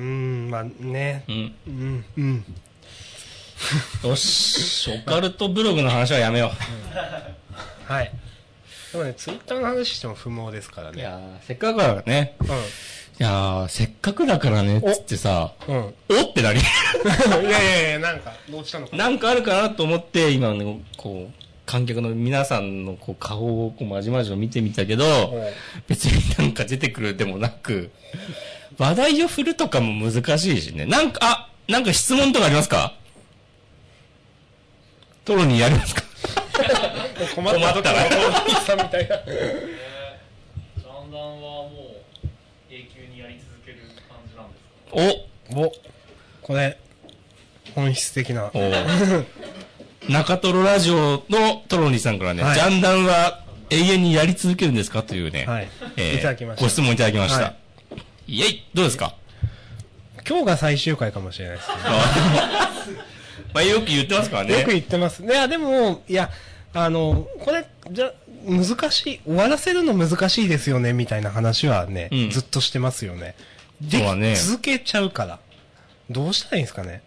[0.00, 1.24] ーうーんまあね。
[1.28, 1.54] うん。
[1.66, 2.44] うんうん。
[4.04, 6.50] よし、オカルトブログの話はやめよ
[7.86, 8.12] はい。
[8.92, 10.94] でもねツイッターの話しても不毛ですからう。
[10.94, 12.36] いねやーせっかくだからね。
[13.20, 15.76] いやーせっかくだからね、つってさ、うん。
[15.76, 16.62] うんおってなり、 い
[17.32, 18.96] やいやいやなんかどうしたのか。
[18.96, 21.32] ななんかあるかなと思って、今ね、こう、
[21.66, 25.04] 観客の皆さんのこう顔をこうまじまじと見てみたけど、
[25.86, 27.90] 別になんか出てくるでもなく、
[28.78, 30.86] 話題を振るとかも難しいしね。
[30.86, 32.94] なんか、あ、なんか質問とかありますか？
[35.24, 36.02] トロにやりますか？
[37.34, 41.70] 困った時のお兄さんみたいなジャンダンはも
[42.24, 42.26] う
[42.70, 43.78] 永久にやり続ける
[44.08, 44.62] 感じなんです
[45.54, 45.60] か？
[45.60, 45.72] おお。
[46.42, 46.78] これ
[47.74, 48.50] 本質的な。
[48.54, 52.54] お中トロラジオのトロニーさんからね、はい。
[52.54, 55.02] ジャンダンは永遠にやり続けるんですか？
[55.02, 55.68] というね、はい。
[55.96, 57.44] えーご質問いただきました。
[57.44, 57.54] は
[58.30, 59.14] イエイどうですか？
[60.28, 61.74] 今日が最終回かもしれないですね
[63.54, 64.58] まあよく言ってますからね。
[64.60, 65.22] よく言ってます。
[65.24, 66.30] いや、でも、いや、
[66.72, 68.12] あの、これ、じゃ、
[68.46, 73.34] 難しい、終わらせるの難しいですよね、みたいな話はね、うんずっとしてますよね。
[73.80, 75.40] でそうだね続けちゃうから。
[76.10, 77.02] どうしたらいいんですかね？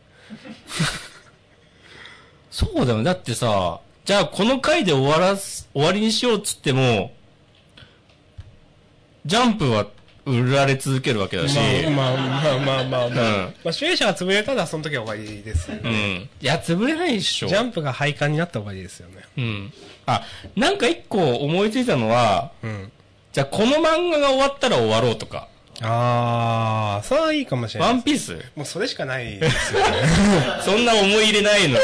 [2.51, 3.03] そうだよね。
[3.03, 7.13] だってさ、じゃあこの回で終わらす、終わりにしようっつっても、
[9.25, 9.87] ジャンプは
[10.25, 11.57] 売られ続けるわけだし、
[11.89, 13.13] まあまあまあまあまあ、まあうん
[13.63, 15.81] まあ、主演者が潰れたらその時は終わりですよね。
[15.83, 16.29] うん。
[16.41, 17.47] いや、潰れないでしょ。
[17.47, 19.15] ジャンプが廃刊になったら終わりですよね。
[19.37, 19.73] うん。
[20.05, 20.23] あ、
[20.55, 22.91] なんか一個思いついたのは、うん。
[23.33, 25.49] じゃあこの漫画が終わったら終わろうとか。
[25.81, 28.31] あー、それはいいかもしれないです。
[28.31, 28.51] ワンピース？
[28.55, 29.85] もうそれしかないですよね。
[30.63, 31.83] そんな思い入れないのに。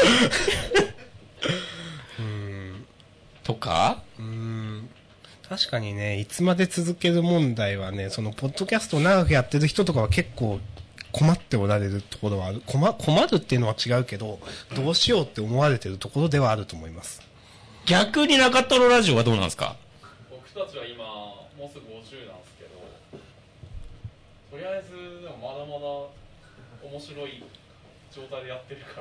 [3.44, 4.02] とか？
[5.50, 10.60] 確かにね、いつまで続ける問題はね、その、ポッドキャストを長くやってる人とかは結構
[11.10, 12.62] 困っておられるところはある。
[12.66, 14.38] 困、困るっていうのは違うけど、
[14.76, 17.20] どうしようって思われてるところではあると思います。
[17.84, 19.74] 逆に中トロラジオはどうなんですか？
[20.30, 22.70] 僕たちは今もうすぐ50なんですけど
[24.52, 27.42] とりあえずでもまだまだ面白い
[28.14, 29.00] 状態でやってるか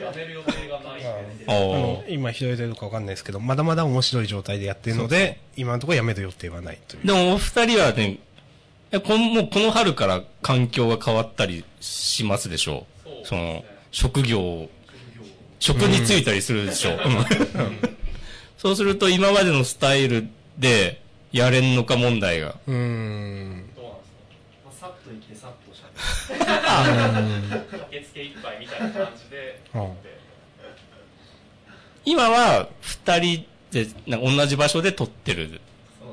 [0.00, 7.06] らやめる予定がないんであおの今、拾えてるかわかんないですけど、まだまだ面白い状態でやってるので、今のところやめる予定はないという。
[7.06, 8.18] でもお二人はね、
[8.90, 13.06] えこのもうこの春から環境が変わったりしますでしょう？
[13.06, 14.68] そうですそのね、職業、
[15.60, 16.98] 職に就いたりするでしょう。
[18.58, 20.26] そうすると今までのスタイル
[20.58, 21.00] で
[21.32, 22.56] やれんのか問題が。
[22.66, 23.70] うーん。
[23.76, 24.22] どうなんですか
[24.64, 25.34] まあ、さっと生きて
[26.04, 29.92] さっとしゃべる駆けつけ一杯みたいな感じでうん。
[32.04, 34.20] 今は2人でなん。
[34.20, 35.60] か同じ場所で撮ってる。
[35.98, 36.08] そう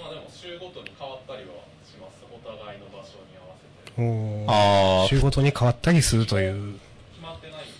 [0.00, 1.48] まあでも週ごとに変わったりは
[1.84, 3.64] しますお互いの場所に合わせ
[3.96, 5.08] てああ。
[5.08, 6.78] 週ごとに変わったりするという。
[7.12, 7.64] 決まってないん。
[7.66, 7.70] で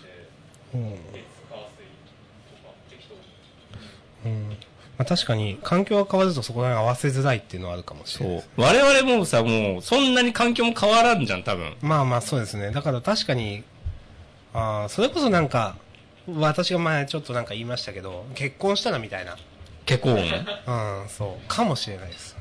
[0.74, 1.86] うん月火水
[2.50, 3.04] とか適
[4.22, 4.56] 当にうんま
[4.98, 8.62] あ、確かに環境が変わるとそこら辺合わせづらいっていうのはあるかもしれないそう。
[8.62, 11.74] 我々もさ、もう、そんなに環境も変わらんじゃん、多分。
[11.82, 13.64] まあまあそうですねだから確かに
[14.54, 15.74] あーそれこそなんか
[16.32, 19.36] 私が前ちょっとなんか言いましたけど結婚したらみたいな
[19.84, 20.46] 結構ね。
[20.68, 20.72] う
[21.06, 22.36] んそうかもしれないです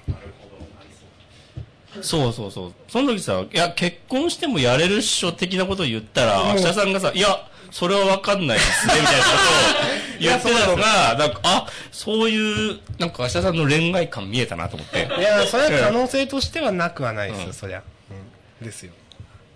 [2.01, 2.73] そうそうそう。
[2.87, 15.07] その時さ、いや、結婚してもやれるっしょ的なことを言ったら、明日さんがさ、いや、それはわかんないですね、みたいなことを言ってたのが、なんか、あ、そういう、なんか明日さんの恋愛感見えたなと思って。
[15.17, 17.53] いやそれは可能性としてはなくはないですよ、うん。
[17.53, 17.83] そりゃ、
[18.61, 18.93] うん、ですよ。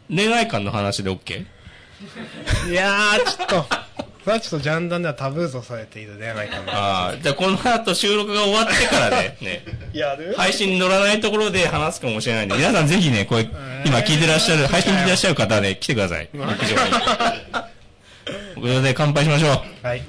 [0.10, 1.46] 恋愛感の話で OK?
[2.70, 3.66] いやーちょっと。
[4.24, 10.34] それはちょっとジャンダンではタブーとされている恋愛感がああ、じゃあこの後収録が終わってからね、ね、やる？
[10.38, 13.50] 配信に乗らないところで話すかもしれないんで、皆さんぜひね、これ、
[13.86, 16.30] 今聞いてらっしゃる、配信聞いてらっしゃる方はね、来てください。
[16.32, 16.54] 劇場に。
[18.56, 19.48] これで乾杯しましょ
[19.84, 19.86] う。
[19.86, 20.02] はい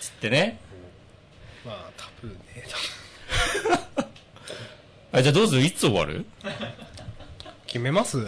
[0.00, 0.58] つってね。
[1.64, 2.38] まあタブーね
[5.12, 5.64] あ、じゃあどうする？
[5.64, 6.24] いつ終わる？
[7.66, 8.18] 決めます？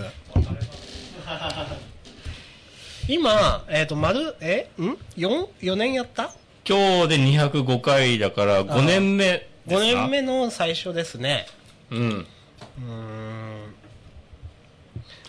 [3.08, 4.68] 今、えっ、と、丸、え？
[4.78, 6.30] ん ?4、4年やった？
[6.66, 11.46] 今日で205回だから5年目ですか ?5 年目の最初ですね。
[11.90, 11.98] うん。
[11.98, 13.33] うーん。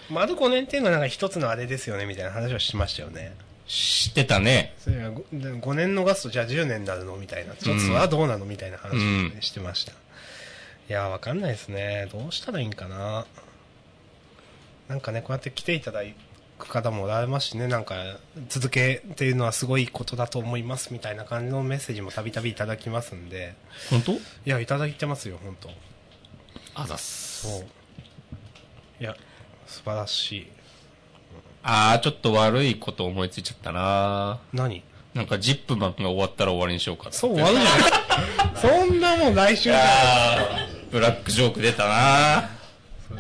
[0.09, 3.35] 丸5年っていうのはなんか一つのあれですよね、みたいな話をしましたよね。
[3.67, 4.75] 知ってたね。
[4.77, 7.55] それは 5, 5年逃すとじゃあ10年になるのみたいな。
[7.55, 8.95] ちょっとはどうなのみたいな話
[9.37, 9.91] をしてました。
[9.91, 9.95] い
[10.89, 12.07] やー、わかんないですね。
[12.11, 13.25] どうしたらいいんかな。
[14.87, 16.01] なんかね、こうやって来ていただ
[16.59, 17.95] く方もおられますしね、なんか、
[18.49, 23.55] 続けているのはすごいことだと思いますみたいな感じのメッセージもたびたびいただきますんで、
[23.89, 24.11] 本当？
[24.11, 25.69] いや、いただいてますよ、本当
[26.75, 27.47] あざっす。
[27.47, 27.65] そう。
[29.01, 29.17] いや、
[29.67, 30.47] 素晴らしい。
[31.63, 34.83] あー、ちょっと悪いこと思いついちゃったな何？
[35.13, 37.81] なんかジップマンが終わったら終わりにしようかってそう終わるじゃない
[38.89, 42.49] そんなもん来週じゃないあー、ブラックジョーク出たな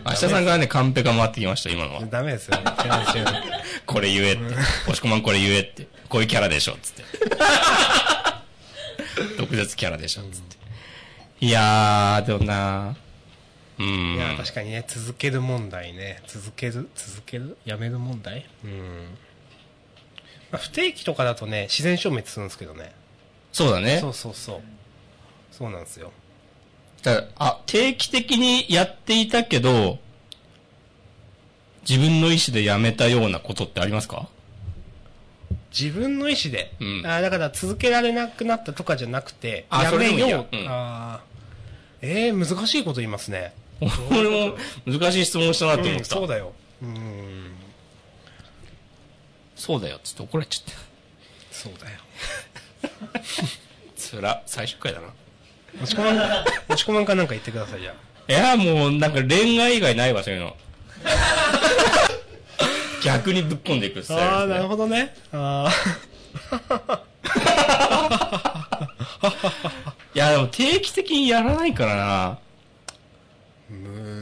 [0.05, 2.01] 明日さんからね、カンペが回ってきました、今のは。
[2.05, 2.63] ダメですよね。
[3.85, 4.43] これ言えって。
[4.43, 5.87] 押し込まんこれ言えって。
[6.09, 7.03] こういうキャラでしょ、つって。
[9.37, 10.57] 毒舌キャラでしょ、つって。
[11.39, 12.95] いやー、でもな
[13.79, 14.15] うん。
[14.15, 16.21] いや、確かにね、続ける問題ね。
[16.27, 17.57] 続ける続ける？
[17.65, 18.45] やめる問題？
[18.63, 19.07] うん。
[20.51, 22.93] まあ、不定期とかだとね、自然消滅するんですけどね。
[23.51, 24.09] そうだねそ。
[24.09, 24.61] うそうそう。
[25.51, 26.11] そうなんですよ。
[27.03, 29.99] だからあ、定期的にやっていたけど、
[31.87, 34.27] 自分の意思でやめたようなことってありますか？
[35.77, 36.73] 自分の意思で？
[36.79, 40.55] うんあだから続けられなくなったとかじゃなくて、あやめよう。
[40.55, 43.53] うんあーえー、難しいこと言いますね。
[44.11, 46.05] 俺も難しい質問したなと思うん、った。
[46.05, 46.53] そうだよ。
[46.81, 47.51] うん。
[49.55, 50.73] そうだよ、つって怒られちゃっ
[51.51, 51.97] そうだよ。
[53.13, 53.19] た。
[53.95, 55.07] つら、最終回だな。
[55.79, 58.31] 持ち込まん、持ち込まんかなんか言ってください、じゃあ。
[58.31, 60.55] いや、もうなんか恋愛以外ないわ、そういうの。
[63.03, 64.29] 逆にぶっ込んでいくスタイルね。
[64.31, 65.15] ああ、なるほどね。
[65.31, 65.71] あ
[70.13, 72.39] いや、でも定期的にやらないからな。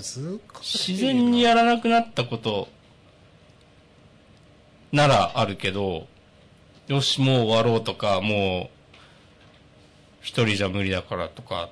[0.01, 2.67] 自然にやらなくなったこと
[4.91, 6.07] ならあるけど、
[6.87, 8.97] よし、もう終わろうとか、もう、
[10.21, 11.69] 一人じゃ無理だからとか、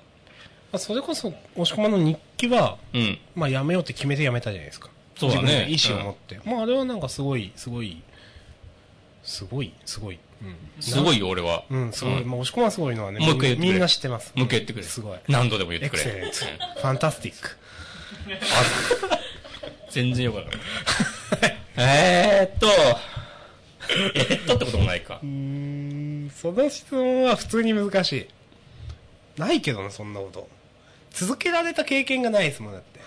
[0.72, 3.20] まあそれこそ、押し込まの日記は、うん。
[3.36, 4.90] まあやめようって決めてやめたじゃないですか。
[5.16, 6.40] そうだね自分で意思を持って。
[6.46, 8.02] まああれはなんかすごい、すごい、
[9.24, 10.20] すごい、すごい。
[10.42, 10.82] うん。
[10.82, 11.64] すごいよ、俺は。
[11.70, 12.26] うん、すごい。
[12.26, 14.34] まあ押し込まはすごいのはね、もう一回言ってくれみんな知ってます。
[14.36, 14.84] もう一回言ってくれ。
[14.84, 15.20] すごい。
[15.28, 16.04] 何度でも言っエてくれ。
[16.04, 16.46] クセレンツ。
[16.46, 17.58] ファンタスティック。
[19.90, 20.62] 全然よくわかんない。
[21.78, 22.68] えーっと、
[24.16, 25.26] えーっとってこともないかう。
[25.26, 28.28] ーん、その質問は普通に難しい。
[29.40, 30.48] ないけどな、そんなこと。
[31.12, 33.00] 続けられた経験がないですもん、だって。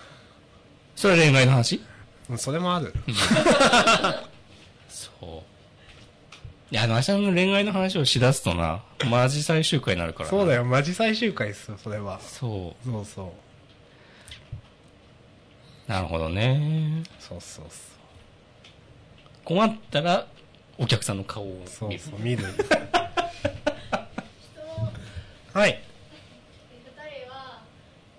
[0.97, 1.81] それは恋愛の話？
[2.31, 2.93] うん、それもある。
[4.89, 5.43] そ
[6.71, 6.75] う。
[6.75, 12.21] いや、あの、明日の恋愛の話をしだすとな、マジ最終回になるからなそうだよ、マジ最終回ですよ、それは。
[12.21, 13.44] そそうそう。
[15.89, 15.91] う。
[15.91, 17.03] なるほどね。
[17.21, 17.65] そうそう
[19.45, 20.27] 困ったら、
[20.79, 21.99] お客さんの顔をそう。
[21.99, 22.43] そう見る。
[22.45, 22.65] そう、見る。
[25.53, 25.71] はい。
[25.71, 25.83] え
[26.85, 27.61] 二人は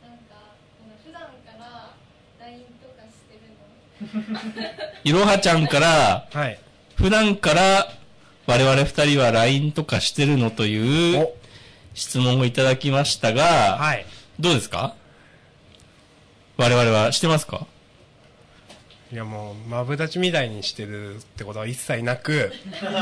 [0.02, 1.92] なんかあの普段から
[2.40, 6.60] LINE とかしてるのいろはちゃんから、はい。
[6.96, 7.92] 普段から、
[8.48, 11.36] 我々二人は LINE とかしてるのというお、
[11.96, 14.06] 質問をいただきましたが、はい。
[14.40, 14.94] どうですか？
[16.58, 17.68] 我々はしてますか？
[19.12, 22.52] いやもう、マブダチみたいにしてるってことは一切なく、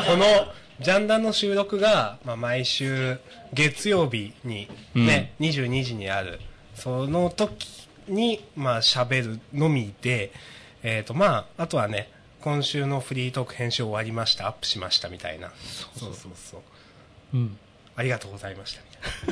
[0.07, 0.25] この、
[0.79, 3.19] ジャンダンの収録が、まあ、毎週
[3.53, 6.39] 月曜日にね、22時にある。
[6.75, 10.31] その時に、まあ、喋るのみで、
[10.81, 12.09] えっ、と、まあ、あとはね、
[12.41, 15.51] 今週のフリートーク編集終わりました、アップしましたみたいな。
[15.95, 16.61] そうそうそう。
[17.33, 17.57] うん。
[17.95, 18.81] ありがとうございました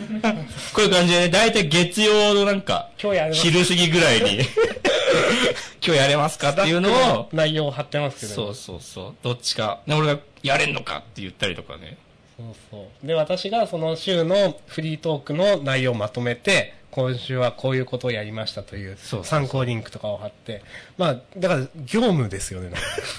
[0.09, 0.41] みたいな。
[0.43, 0.47] こ
[0.79, 4.39] ういう感じでね、だいたい月曜のなんか、今日や昼過ぎぐらいに、
[5.83, 6.91] 今日やれますかっていうの
[7.21, 11.97] を、内容を貼ってますけど、そうそうそう、どっちか、ね、俺がやれんのかって言ったりとかね。
[12.37, 13.07] そうそう。
[13.07, 20.61] で、私がその週のフリートークの内容をまとめて、今週はこういうことをやりましたという参考リンクとかを貼って、
[20.97, 22.71] まあ、だから業務ですよね、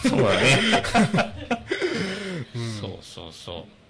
[0.09, 0.59] そうだね。
[2.81, 3.82] そうそうそう。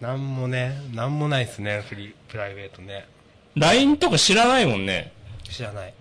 [0.00, 3.06] なんもね、なんもないですね、フリー、プライベートね。
[3.54, 5.12] LINE とか知らないもんね。
[5.44, 5.94] 知らない。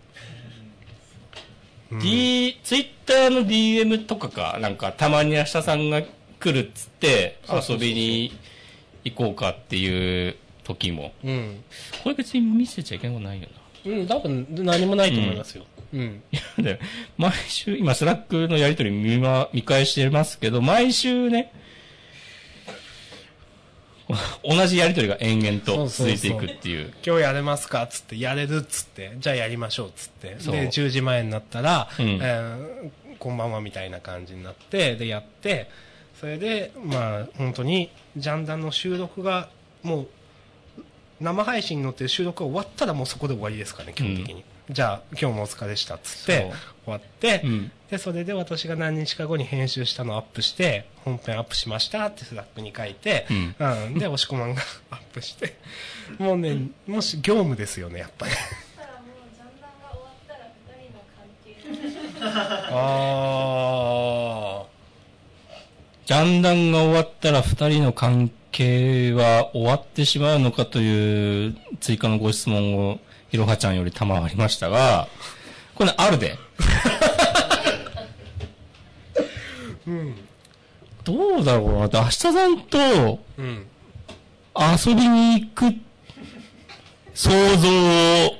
[1.91, 6.02] うん D、ツイッターの DM とかか、なんかたまに明日さんが
[6.39, 8.38] 来るっつって遊びに
[9.04, 11.14] 行こうかっていう時も。
[11.24, 11.64] うん。
[12.04, 13.48] これ別に見せちゃいけないことないよ
[13.86, 13.91] な。
[13.91, 15.64] うん、多分何もないと思いますよ。
[15.93, 16.24] うん。
[16.32, 16.80] いや、で、
[17.18, 21.54] 毎週、今スラックのやりとり見ま、見返してますけど、毎週ね、
[24.43, 26.93] 同じやりとりが延々と続いていくっていう。
[27.05, 30.38] 今日やれますかっつって、やれるっつって、じゃあやりましょうっつって。
[30.39, 35.70] そうで、10時前になったら、うんえーこんばんはみたいな感じになって、で、やって、
[36.20, 39.49] それで、まあ、本当に、ジャンダンの収録が、
[39.84, 40.07] もう、
[41.20, 44.43] 生配信に乗ってる収録が終わったらもうそこで終わりですからね、基本的に。
[44.70, 46.51] じゃあ、今日もお疲れでしたっつって
[46.86, 47.72] 終わって、うん。
[47.89, 53.55] で、それで私が何日か後に編集したのをアップして、本編アップしましたってスラックに書いて、うん。
[53.59, 55.57] うん、で、押し込まんがアップして、
[56.18, 58.32] もうね、もし業務ですよね、やっぱり。
[58.32, 58.43] そし
[58.76, 62.66] たらもうジャンダンが終わったら二人の関係。
[62.72, 64.66] あ
[66.05, 72.99] ジャンダンが終わったら二人の関係は終わってしまうのかという追加のご質問を
[73.36, 75.08] いろはちゃんより賜りましたが、
[75.76, 76.38] これね、あるで。
[79.88, 80.16] うん。
[81.04, 82.02] どうだろうな。
[82.02, 83.68] 明日さんとうん。
[84.58, 85.66] 遊びに行く
[87.14, 87.70] 想像
[88.28, 88.32] を、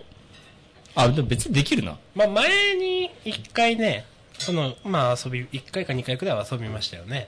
[0.96, 1.98] あ、でも別にできるな。
[2.16, 4.06] まあ、前に一回ね、
[4.40, 7.28] その、まあ遊び、一回か二回くらいは遊びましたよね。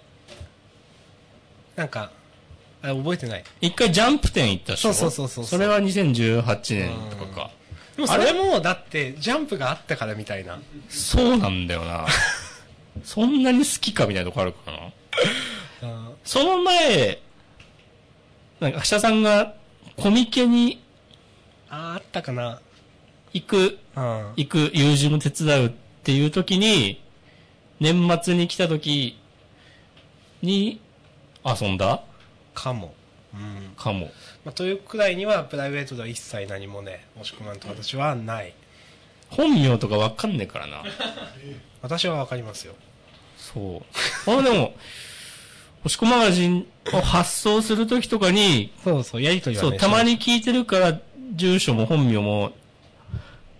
[1.75, 2.11] なんか、
[2.81, 3.43] あれ覚えてない。
[3.61, 4.93] 一回ジャンプ店行ったでしょ？
[4.93, 7.51] そうそうそうそうそれは2018年とかか。
[7.97, 10.59] でもそれも、だって、ジャンプがあったからみたいな。
[10.87, 12.05] そうなんだよな。
[13.03, 14.77] そんなに好きかみたいなとこあるかな？
[15.89, 17.19] あその前、
[18.59, 19.55] なんか、明日さんが
[19.97, 20.81] コミケに
[21.69, 22.61] あ、あったかな。
[23.33, 24.33] 行く、うん。
[24.37, 25.71] 行く友人を手伝うっ
[26.03, 27.01] ていう時に、
[27.79, 29.19] 年末に来た時
[30.43, 30.79] に
[31.43, 32.03] 遊んだ？
[32.53, 32.93] かも。
[33.33, 33.73] うん。
[33.75, 34.11] かも。
[34.47, 38.53] まあ、というくらいには、プライベートでは一切何もね、押し込まんと私はない。
[39.29, 40.83] 本名とかわかんねえからな。
[41.83, 42.73] 私はわかりますよ。
[43.37, 43.83] そ
[44.25, 44.31] う。
[44.31, 44.73] あでも、
[45.83, 49.69] 押し込マガジンを発送するときとかに、そうそう、やりとりはね。
[49.69, 50.97] そう、たまに聞いてるから、
[51.35, 52.53] 住所も本名も、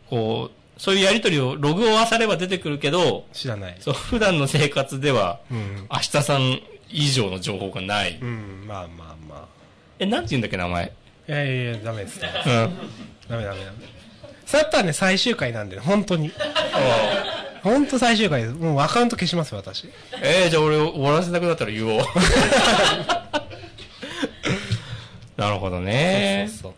[0.10, 3.76] こう、そういうやりとりをログを漁れば出てくるけど、知らない。
[3.82, 5.88] そう、普段の生活では、うん。
[5.92, 8.20] 明日さん以上の情報がない。
[8.22, 9.07] うん、まあまあまあ。
[10.00, 10.86] え、なんて言うんだっけ、名前？
[11.28, 12.30] いやいやいや、ダメですね。
[12.46, 12.52] うん。
[12.52, 13.78] ダメダメダメ。
[14.46, 16.32] それだったらね、最終回なんで、本当に。
[17.64, 18.54] 本当最終回です。
[18.54, 19.90] もうアカウント消しますよ、私。
[20.22, 22.02] えー、じゃあ俺終わらせたくなったら言おう。
[25.36, 26.48] なるほどね。
[26.50, 26.74] そうそう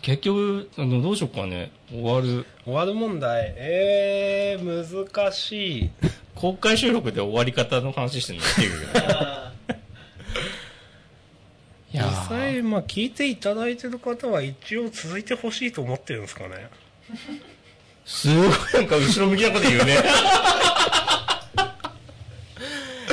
[0.00, 1.70] 結局、あのどうしようかね。
[1.90, 2.46] 終わる。
[2.64, 3.54] 終わる問題。
[3.56, 5.90] えー、難しい。
[6.34, 8.42] 公開収録で終わり方の話してんの？
[8.42, 9.06] っていうけど。
[11.94, 11.96] い
[12.62, 16.68] まあ、聞いていただいてる方は一応続いてほしいと思ってるんですかね。
[18.04, 19.96] すごいなんか後ろ向きなこと言うね。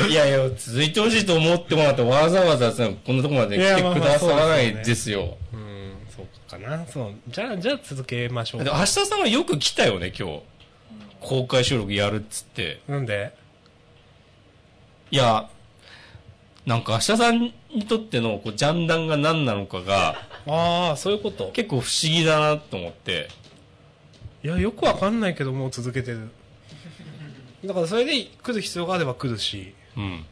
[0.10, 5.38] いやいや、続いてほしいと思ってもらってわざわざさ、こんなとこまで来てくださらないですよ。
[5.54, 6.86] うん、そうかな。
[6.86, 7.14] そう。
[7.30, 8.72] じゃあ、じゃあ続けましょうで。
[8.72, 10.42] 明日さんはよく来たよね、今日。
[11.22, 12.82] 公開収録やるっつって。
[12.88, 13.32] なんで？
[15.12, 15.50] いや、
[16.66, 17.54] なんか明日さんに
[17.88, 21.52] とってのこうジャンダンが何なのかが ああ、そういうこと。
[21.54, 23.30] 結構不思議だなと思って。
[24.44, 26.30] いや、よくわかんないけど、もう続けてる。
[27.64, 30.26] だから、それで来る必要があれば来るし、うん。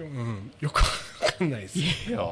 [0.00, 1.78] うん、よくわかんないです。
[1.78, 2.24] いや、だ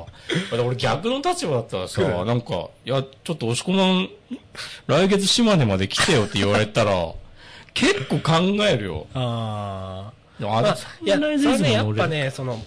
[0.51, 4.09] から俺逆の立場だったらさ、来るなんか、いや、ちょっと押し込まん、
[4.89, 7.13] 来月島根まで来てよって言われたら、
[7.75, 8.33] 結構考
[8.67, 9.07] えるよ。
[9.15, 10.63] あでもああ。
[10.63, 12.09] まあ、いや、それねね、やっぱ。
[12.09, 12.61] ね、その、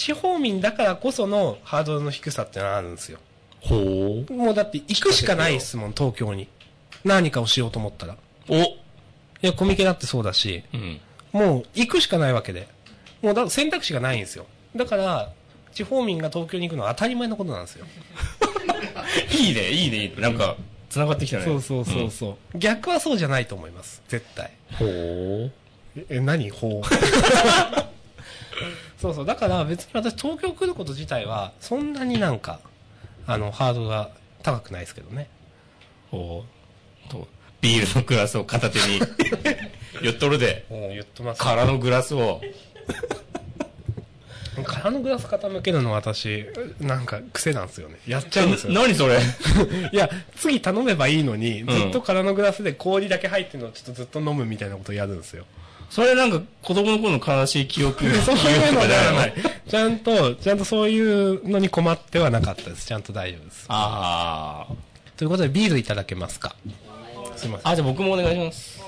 [0.00, 3.18] 地方民だからこそのハードルの低さってのはあるんですよ。
[3.60, 4.32] ほう。
[4.32, 6.48] もうだって行くしかないですもん、東京に。
[7.04, 8.14] 何かをしようと思ったら。
[8.14, 8.16] い
[8.48, 8.78] お
[9.42, 11.00] や、コミケだってそうだし、うん。
[11.32, 12.66] もう行くしかないわけで。
[13.20, 14.46] もうだ選択肢がないんですよ。
[14.74, 15.32] だから、
[15.74, 17.84] 地方民が東京に行くのは当たり前のことなんですよ。
[19.38, 20.14] いいね、いいね、いいね。
[20.16, 20.56] なんか、
[20.88, 21.44] 繋がってきたね。
[21.44, 24.00] そうそうそうそう、逆はそうじゃないと思います。
[24.08, 24.50] 絶対。
[24.70, 24.78] うん。
[24.78, 24.84] ほ
[25.44, 25.52] う。
[25.96, 26.48] え、え何？
[26.48, 26.88] ほう。
[29.00, 29.26] そうそう。
[29.26, 32.60] だから別に私東京来ること自体は、そんなになんか、
[33.26, 34.10] あの、ハードルが
[34.42, 35.28] 高くないですけどね。
[36.10, 36.44] ほ
[37.06, 37.08] う。
[37.10, 37.26] と、
[37.60, 39.00] ビールのグラスを片手に、
[40.02, 41.40] 寄っとるで、うん、言ってます。
[41.40, 42.40] 空のグラスを、
[44.64, 46.46] 空のグラス傾けるの私、
[46.80, 47.98] なんか癖なんですよね。
[48.06, 48.72] やっちゃうんですよ。
[48.72, 49.18] 何それ？
[49.92, 55.46] いや、次頼めばいいのに、んずっと空のグラスで氷だけ入ってるのをちょっとずっと飲むみたいなことをやるんですよ。
[55.90, 58.04] それなんか子供の頃の悲しい記憶。
[58.22, 59.34] そういうのではない。
[59.68, 62.86] ちゃんと、ちゃんとそういうのに困ってはなかったです。
[62.86, 63.64] ちゃんと大丈夫です。
[63.68, 64.74] ああ。
[65.16, 66.54] ということで、ビールいただけますか
[67.36, 67.72] すいません。
[67.72, 68.80] あ、じゃあ僕もお願いします。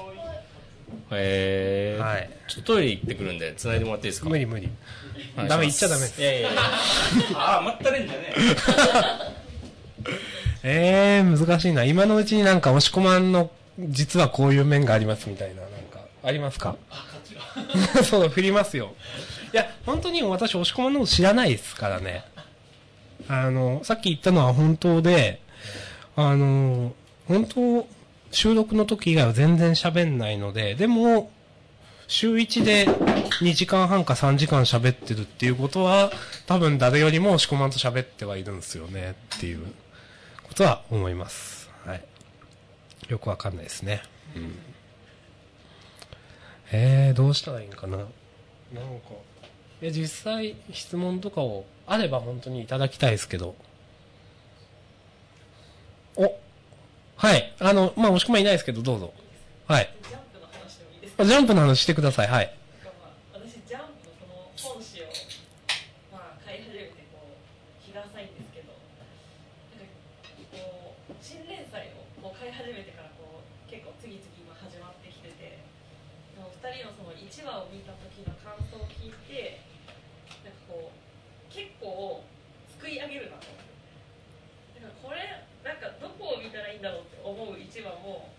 [1.12, 2.00] へえ。
[2.00, 2.30] はい。
[2.48, 4.28] ちょっとトイレ行ってくるんで、繋いでもらっていいですか？
[4.30, 4.68] 無理無理。
[5.48, 6.60] ダメ言っちゃダメですいやいやいや。
[7.36, 8.32] ああ、まったれんじゃね
[10.62, 11.84] えー、難しいな。
[11.84, 15.62] 今のうちになんか押し込まんの、実はこういう面がありますみたいな、
[16.24, 16.76] ありますか？
[18.04, 18.94] そう、振りますよ。
[19.52, 22.24] いや、本当に私押し込まんのこと知らないですからね。
[23.28, 25.40] あの、さっき言ったのは本当で、
[26.16, 26.94] あの、
[27.28, 27.86] 本当、
[28.30, 31.30] 収録の時以外は全然喋んないので、でも、
[32.08, 36.12] 週1で2時間半か3時間喋ってるっていうことは、
[36.46, 39.62] 多分誰よりも押し込まんと喋ってはいるんですよねっていう
[40.42, 41.70] ことは思います。
[41.86, 42.02] はい。
[43.08, 44.02] よくわかんないですね。
[44.36, 44.54] うん。
[46.72, 47.98] えー、どうしたらいいんかな？
[47.98, 48.08] なんか、
[49.82, 53.54] え、実際質問とかをあれば本当にいただきたいですけど。
[56.16, 56.34] お
[57.16, 57.54] はい。
[57.60, 59.12] あの、まあ、押し込まいないですけど、どうぞ。
[59.68, 59.94] はい。
[61.22, 62.26] ジャンプの話してください。
[62.26, 62.50] はい。
[62.82, 62.90] ま
[63.36, 65.06] あ私ジャンプのその本誌を
[66.10, 67.38] まあ買い始めてこう
[67.78, 68.74] 日が浅いんですけど
[69.78, 69.94] なんか
[70.50, 75.62] こう新連載をこう買い始めてからこう結構次々今始まってきてて
[76.34, 79.62] その2人のその1話を見た時の感想を聞いて
[80.42, 80.98] なんかこう
[81.54, 82.26] 結構
[82.66, 83.62] すくい上げるなと思っ
[84.74, 85.22] てなんかこれ
[85.62, 88.34] なんかどこを見たらいいんだろうって思う1話も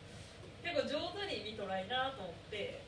[0.64, 2.80] 結構上手に見とらいなと思って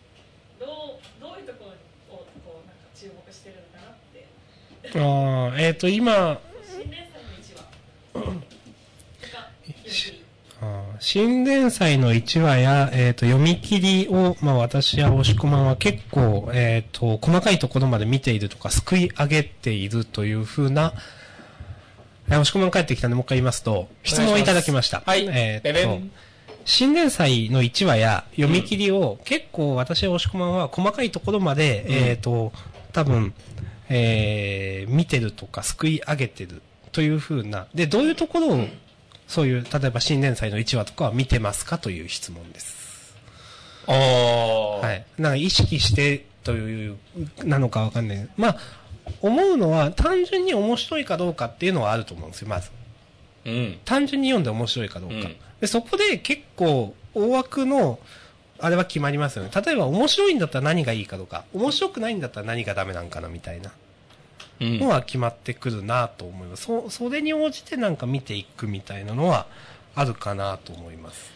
[0.60, 5.00] どうどういうところをこうなんか注目してるのかなって。
[5.00, 7.56] あーえっ、と、今、新連載の1
[10.12, 10.26] 話。
[10.62, 25.04] あー新連載の1話や、えっ、と、読み切りを、まあ私や押し込まんは結構、えっ、と、細かいところまで見ているとか、すくい上げているというふうな、えー押し込まん帰ってきたんで、もう一回言いますと、質問をいただきました。
[25.06, 25.28] はい。
[25.28, 26.02] えーと
[26.66, 32.52] 新連載の1話や読み切りを、結構私や押し込まんは細かいところまで、えっ、と、
[32.96, 33.34] 多分、
[33.90, 36.62] えー見てるとか、すくい上げてる
[36.94, 38.68] というふうな、で、どういうところを
[39.28, 43.16] そういう、例えば新年祭の1話とかは見てますかという質問です。
[43.88, 44.78] ああ。
[44.78, 45.06] はい。
[45.18, 46.98] なんか意識してという、
[47.44, 48.30] なのかわかんない。
[48.38, 48.58] まあ、
[49.22, 52.72] 思うのは単純に面白いかどうかっていうのはあると思うんですよ、まず。
[53.46, 53.80] うん。
[53.84, 55.16] 単純に読んで面白いかどうか。
[55.16, 57.98] うんでそこで結構、大枠の、
[58.60, 59.52] あれは決まりますよね。
[59.54, 63.72] 例えば面白いんだったら何がいいかとか、面白くないんだったら何がダメなんかなみたいな
[64.62, 66.64] うんのは決まってくるなと思います。
[66.64, 69.48] そ、それに応じてなんか見ていくみたいなのは
[69.96, 71.34] あるかなと思います。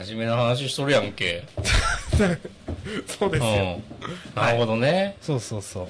[0.00, 1.44] 真面目な話しとるやんけ。
[3.06, 3.82] そうでうん。
[4.34, 5.16] なるほどね。
[5.20, 5.88] そうそうそう。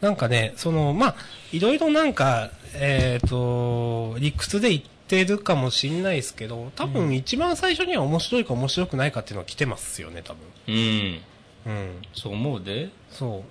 [0.00, 1.16] なんかね、その、まあ、
[1.52, 10.40] いろいろなんか、えっ、と、理屈で言ってるかもしんないですけど、多分一番最初には面白いか面白くないかっていうのは来てますよね、多分。
[10.68, 11.20] うん。
[11.66, 12.02] うん。
[12.14, 12.90] そう思うで。
[13.10, 13.44] そ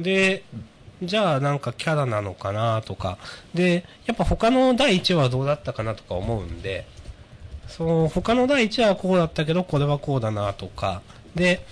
[0.00, 0.02] う。
[0.02, 0.42] で、
[1.02, 3.18] じゃあなんかキャラなのかなとか、
[3.54, 6.86] で、やっぱ他の第1話はどうだったかなとか思うんで、
[7.68, 11.02] その他の第1話はこうだったけど、これはこうだなとか、
[11.34, 11.64] で、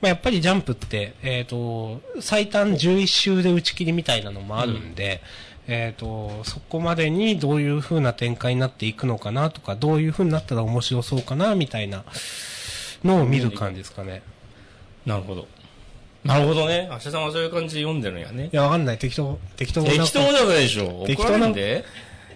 [0.00, 5.22] まあ、やっぱりジャンプって、えっ、と、最短11週で打ち切りみたいなのもあるんで、
[5.66, 12.04] えっ、と、そこまでにどういう風な展開になっていくのかなとか、どういう風になったら面白そうかなみたいな
[13.02, 14.22] のを見る感じですかね。
[15.06, 15.48] なるほど。
[16.24, 16.88] なるほどね。
[16.90, 18.56] 明日さんはそういう感じで読んでるんやねい。
[18.56, 18.98] や、わかんない。
[18.98, 20.86] 適当、適当な適当じゃないでしょ。
[21.02, 21.84] 怒適当なんで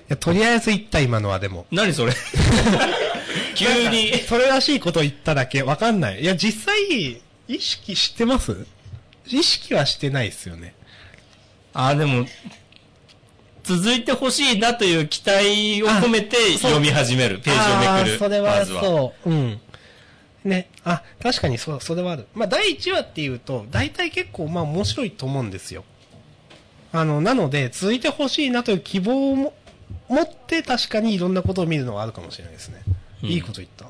[0.01, 1.67] いや、とりあえず言った今のはでも。
[1.71, 2.13] 何それ？
[3.55, 4.13] 急に。
[4.27, 6.23] それらしいこと言っただけ、わかんない。
[6.23, 8.67] いや、実際、意識してます？
[9.27, 10.75] 意識はしてないですよね。
[11.75, 12.27] あ、でも、
[13.69, 17.39] 続いてほしいなという期待を込めて読み始める。
[17.39, 18.19] ページをめくる。
[18.19, 18.65] それは。
[18.65, 19.31] そう。
[19.31, 19.61] うん。
[20.43, 20.71] ね。
[20.85, 22.27] あ、確かにそう、それはある。
[22.33, 25.85] まあ、第1話っていうと、大体結構、まあ、面白いと思うんですよ。
[26.93, 29.53] あの、なので、続いてほしいなという希望をも
[30.09, 32.83] 持って、確かにいろんなことを見るのはあるかもしれないですね。
[33.23, 33.87] うんいいこと言った。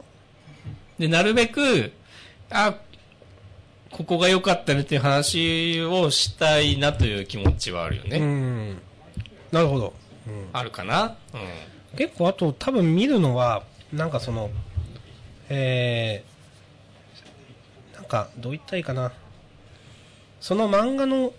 [0.98, 1.92] で、なるべく、
[2.50, 2.74] あ、
[3.92, 8.18] ここが良かったねっていう話をしたいなという気持ちはあるよね。
[8.18, 8.82] うん。
[9.52, 9.94] なるほど。
[10.26, 10.48] うん。
[10.52, 11.16] あるかな？
[11.34, 11.96] うん。
[11.96, 14.50] 結構あと多分見るのはなんかその
[15.48, 19.12] えー、なんかどう言ったらいいかな
[20.40, 21.32] その漫画の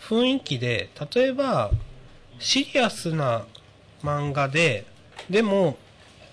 [0.00, 1.70] 雰囲気で例えば
[2.38, 3.44] シリアスな
[4.02, 4.86] 漫画で
[5.28, 5.76] でも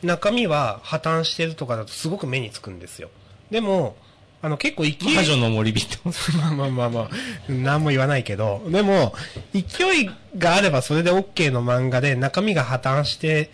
[0.02, 3.10] 中身は破綻してるとかだとすごく目につくんですよ
[3.52, 3.98] でも
[4.42, 5.98] あの結構勢い魔女の森人。
[6.38, 7.10] まあまあまあまあ、
[7.50, 9.14] 何も言わないけど、でも、
[9.54, 13.50] 勢いがあればそれで OK の漫画で中身が破綻して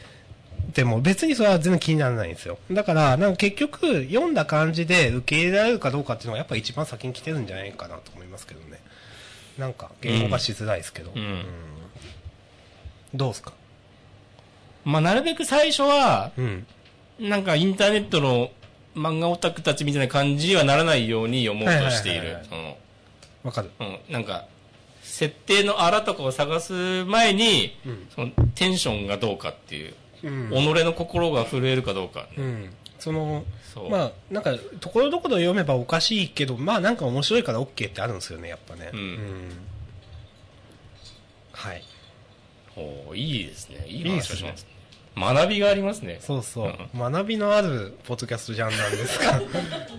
[0.73, 2.57] ても別にそれは全然気にならないんですよ。
[2.71, 8.79] だから、なんか結局読んだ感じで受け入れられるかどうかっていうのがやっぱ一番先に来てるんじゃないかなと思いますけどね。
[9.57, 11.11] なんか言語化しづらいですけど。
[11.15, 11.45] うん
[13.13, 13.51] どうですか
[14.85, 16.65] まあ、なるべく最初は、うん。
[17.19, 18.51] なんかインターネットの
[18.95, 22.37] 漫画オタクたちみたいな感じにはならないように読もうとしている
[23.43, 23.71] わかる。
[23.79, 24.45] うん、なんか、
[25.01, 30.49] 設定のあらとかを探す前に、うんそのテンションがどうかっていう、うん。
[30.49, 32.27] 己の心が震えるかどうか。
[32.37, 32.69] うん。
[32.99, 33.43] その。
[33.89, 38.91] まあ、なんか、ところどころ読めばおかしいけど、まあなんか面白いから OK ってあるんですよね、やっぱね。
[38.93, 39.49] うん
[41.53, 41.83] はい。
[42.75, 43.85] おーいいですね。
[43.87, 44.65] いい話をします。
[45.15, 46.17] 学びがありますね。
[46.21, 46.73] そうそう。
[46.97, 49.39] 学びのあるポッドキャストジャンなんですか。
[49.41, 49.45] こ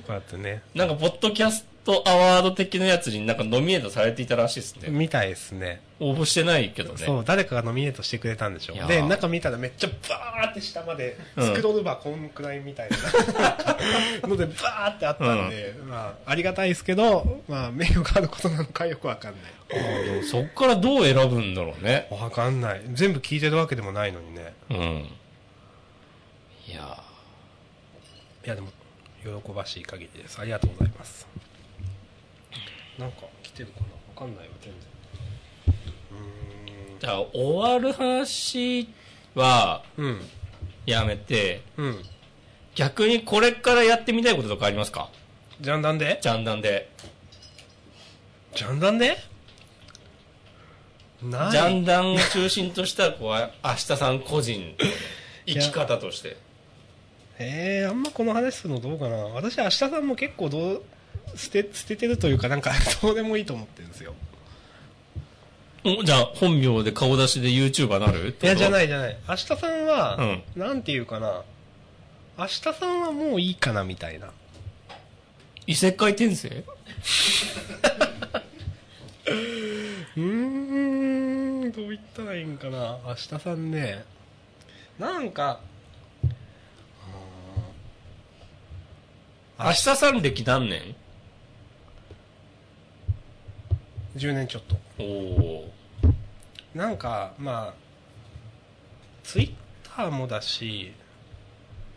[0.08, 0.62] うやってね。
[0.74, 4.88] なんか、ポッドキャストアワード的なやつになんかノミネートされていたらしいですね。
[4.90, 5.80] みたいですね。
[5.98, 7.04] 応募してないけどね。
[7.04, 12.96] そう、誰かがノミネートしてくれたんでしょいやーで、中見たらめっちゃバーって下まで、うんスクロールバーこんくらいみたいな
[14.28, 19.42] ので、バーってあったんで、まあ、ありがたいですけど、まあ、名誉があることなのかよくわかんない。
[19.72, 22.06] あーでもそっからどう選ぶんだろうね。
[22.10, 22.80] わかんない。
[22.92, 24.54] 全部聞いてるわけでもないのにね。
[24.70, 24.76] うん。
[26.68, 27.02] いや
[28.44, 28.68] いや、でも、
[29.22, 30.38] 喜ばしい限りです。
[30.40, 31.31] ありがとうございます。
[32.98, 34.82] なんか、来てるかなわかんないわ、全然。
[36.12, 38.88] うーじゃあ、終わる話
[39.34, 39.82] は。
[39.96, 40.20] うん。
[40.84, 42.04] やめて、うん。
[42.74, 45.10] 逆にこれからやってみたいこととかありますか？
[45.60, 46.18] ジャンダンで？
[46.22, 46.90] ジャンダンで。
[48.54, 49.16] ジャンダンで？
[51.22, 51.50] ない。
[51.52, 54.74] ジャンダンを中心とした、こう、明日さん個人の
[55.46, 56.36] 生き方として。
[57.38, 60.82] えー、あんまこの話するのどうかな私明日さんも結構どう
[61.36, 64.14] 捨て捨ててるというかなんか どうでもいいと思ってるんですよ。
[65.84, 68.36] おじゃあ、本名で顔出しで YouTuber なる？
[68.40, 69.16] いやじゃないいじゃない。
[69.28, 70.42] 明日さんは、うん。
[70.54, 71.42] なんていうかな。
[72.38, 74.30] 明日さんはもういいかなみたいな。
[75.66, 76.48] 異世界転生？
[76.48, 82.98] うーんどう言ったらいいんかな。
[83.04, 84.04] 明日さんね。
[84.98, 85.60] なんか
[89.58, 90.94] 明日さん歴何年？
[94.16, 94.76] 10年ちょっと。
[94.98, 95.72] おお
[96.74, 97.74] なんかまあ
[99.24, 99.52] ツイッ
[99.82, 100.92] ターもだし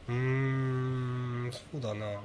[0.08, 2.22] うーんそうだな、ま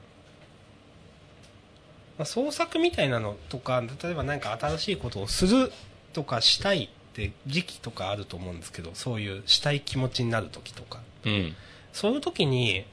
[2.20, 5.72] あ、創作みたいなのとか例えば何か新しいことをする
[6.12, 11.01] とかしたいって時期とかあると思うんですけどそういうしたい気持ちになる時とか。
[11.24, 11.55] うん。
[11.93, 12.84] そういう時に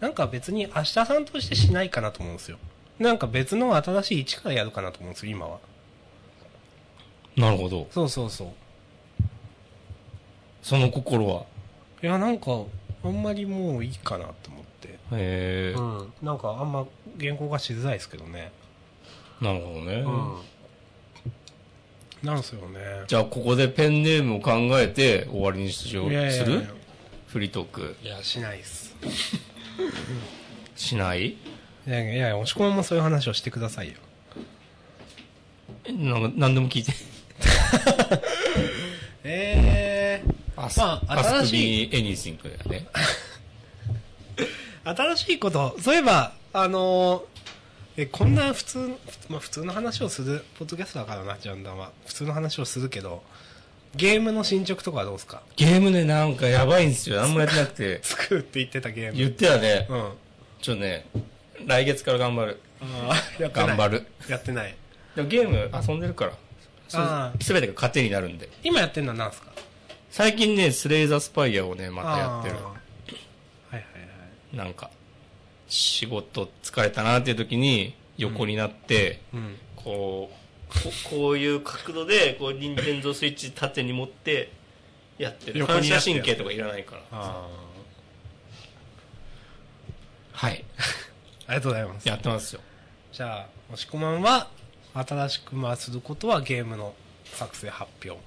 [0.00, 2.58] なんか別に明日さんとしてしないかなと思うんですよ。
[2.98, 5.58] なんか別の新しい一からやるかなと思うんですよ今は
[7.36, 7.86] なるほど。
[7.90, 8.48] そうそうそう。
[10.62, 11.44] その心は？
[12.02, 12.64] いやなんか
[13.04, 14.88] あんまりもういいかなと思って。
[14.88, 15.74] へえ。
[15.76, 16.12] うん。
[16.22, 16.86] なんかあんま
[17.20, 18.52] 原稿がしづらいですけどね。
[19.40, 19.96] なるほどね、
[22.22, 22.26] うん。
[22.26, 22.78] なんすよね。
[23.06, 26.10] じゃあここでペンネームを考えて終わりにしよう。
[26.30, 26.66] する？
[27.28, 27.96] フリートーク。
[28.02, 28.96] いやしないっす。
[30.74, 31.26] しない？
[31.28, 31.36] い
[31.86, 33.94] やいやいや押し込まんもそういう話をしてくださいよ。
[35.84, 36.92] えなんか何でも聞いて
[39.24, 41.90] ええアまあ新しい。
[41.96, 42.86] エニシンクだよね。
[44.84, 45.76] 新しいこと。
[45.80, 47.36] そういえばあのー
[47.98, 48.78] えこんな普通、
[49.30, 51.92] まあ、普通の話をするポッドキャストだからなジャンダンは。
[52.06, 53.22] 普通の話をするけど
[53.94, 55.40] ゲームの進捗とかはどうですか？
[55.56, 57.16] ゲームねなんかやばいんですよ。
[57.22, 58.00] 何もやってなくて。
[58.04, 59.18] 作るって言ってたゲーム。
[59.18, 59.86] 言ってたね。
[59.88, 60.12] うん。
[60.60, 61.06] ちょっとね
[61.64, 62.60] 来月から頑張る。
[62.82, 63.66] ああやってない。
[63.68, 64.06] 頑張る。
[64.28, 64.74] やってない。
[65.14, 66.32] でもゲーム遊んでるから。
[66.32, 66.38] ああ
[66.88, 68.48] すべてが糧になるんで。
[68.62, 69.50] 今やってるのは何ですか？
[70.10, 72.56] 最近ねスレイザースパイアをねまたやってる。
[72.56, 72.64] はい
[73.72, 73.82] はいは
[74.54, 74.56] い。
[74.56, 74.90] なんか
[75.68, 79.56] 仕事疲れたなっていう時に横になって、うん。
[79.76, 80.78] こうこ
[81.10, 84.50] こういう角度でこう任天堂スイッチ縦に持って
[85.18, 85.66] やってる。
[85.66, 87.02] 反射神経とかいらないから。
[87.12, 87.46] あ
[90.32, 90.64] はい。
[90.78, 90.82] あ
[91.48, 92.08] ありがとうございます。
[92.08, 92.60] やってますよ。
[93.12, 94.48] じゃあ押し込まんは
[95.06, 96.94] 新しくまあすることはゲームの
[97.24, 98.18] 作成発表。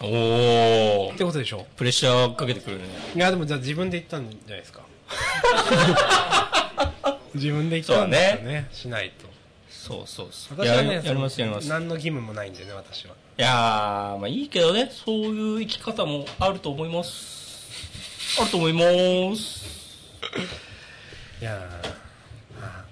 [0.00, 1.66] おおってことでしょ？
[1.76, 2.84] プレッシャーかけてくるね。
[3.14, 4.82] いやでもじゃあ自分で言ったんじゃないですか。
[7.34, 9.26] 自分で言ったんですよねしないと。
[9.70, 10.58] そうそうそう。
[10.58, 11.66] 私はねやりますやります。
[11.66, 13.14] い何の義務もないんでね私は。
[13.36, 14.90] やーまあいいけどね。
[14.92, 18.40] そういう生き方もあると思います。
[18.40, 18.80] あると思いま
[19.36, 19.66] す。
[21.40, 21.58] いや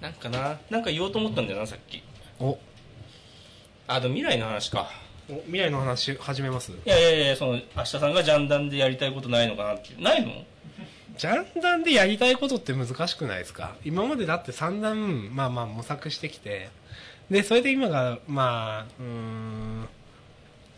[0.01, 0.59] なんかな。
[0.71, 1.99] なんか言おうと思ったんだよなさっき。
[1.99, 2.03] ー
[2.45, 2.59] お
[3.93, 4.89] あでも未来の話か。
[5.29, 6.71] お未来の話始めます？
[6.71, 10.01] いやいやいやその明日さんがジャンダンでやりたいことないのかなっていう。
[10.01, 10.31] ないの？
[11.19, 13.75] ジャンダンでやりたいことって難しくないですか？
[13.85, 14.95] 今までだって散々
[15.33, 16.69] まあまあ模索してきて。
[17.31, 19.89] でそれで今がまあうーん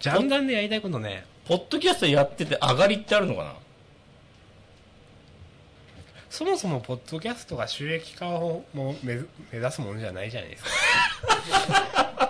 [0.01, 1.27] ジャンダンでやりたいことね。
[1.47, 3.53] ポッドキャストやってて上がりってあるのかな？
[6.31, 10.71] そもそもポッドキャストが収益化をも目目指すものじゃないじゃないですか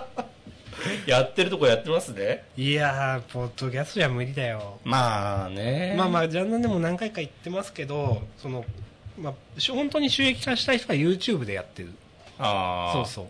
[1.07, 2.43] やってるとこやってますね。
[2.57, 4.79] いやーポッドキャストじゃ無理だよ。
[4.83, 5.95] まあね。
[5.97, 8.65] まあまあジャンダンでも何回か言ってますけどその、
[9.19, 11.93] まあ、し本当に収益化したい人は YouTube でやってる。
[12.39, 13.27] ああそうそう。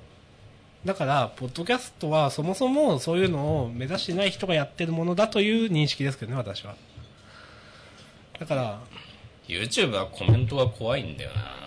[0.88, 6.76] だからポッドキャストはそもそもそういうのを目指してない人がやってるものだという認識ですけどね私は。
[8.40, 8.80] だから
[9.48, 11.60] YouTube はコメントが怖いんだよな。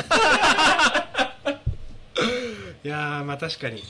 [2.82, 3.82] いやーまあ確かに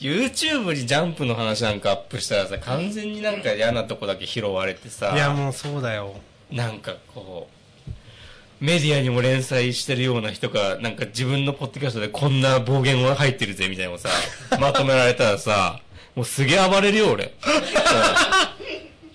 [0.00, 6.14] YouTube にジャンプの話なんかアップしたらさ完全になんか嫌なとこだけ拾われてさいやもうそうだよ。
[6.50, 14.08] なんかこうメディアにも連載してるような人がなんか自分のポッドキャストでこんな暴言が入ってるぜみたいなのをさ
[14.60, 15.80] まとめられたらさ
[16.14, 17.34] もうすげえ暴れるよ俺。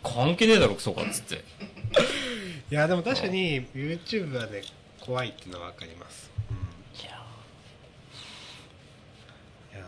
[0.04, 1.44] 関係ねえだろクソかっつって。
[2.72, 4.62] いやでも確かに YouTube はね
[5.02, 6.32] 怖いっていうのは分かります、
[7.02, 7.12] いや
[9.74, 9.84] いや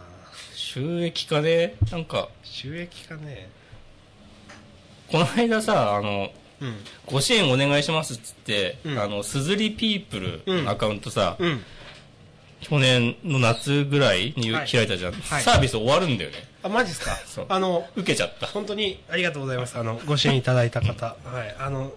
[0.73, 3.47] 収益化でなんかー収益化ね。
[5.11, 6.29] この間さあの
[6.61, 6.75] うん。
[7.05, 8.97] ご支援お願いしますっつって、うん。
[8.97, 11.61] あのすずりピープルアカウントさ、うん。
[12.61, 14.67] 去年の夏ぐらいにはい。
[14.67, 15.43] 開いたじゃん、はい。
[15.43, 16.37] サービス終わるんだよね。
[16.63, 17.45] あマジっすか？
[17.49, 18.47] あの受けちゃった。
[18.47, 19.77] 本当にありがとうございます。
[19.77, 21.17] あのご支援いただいた方。
[21.23, 21.55] はい。
[21.59, 21.93] あの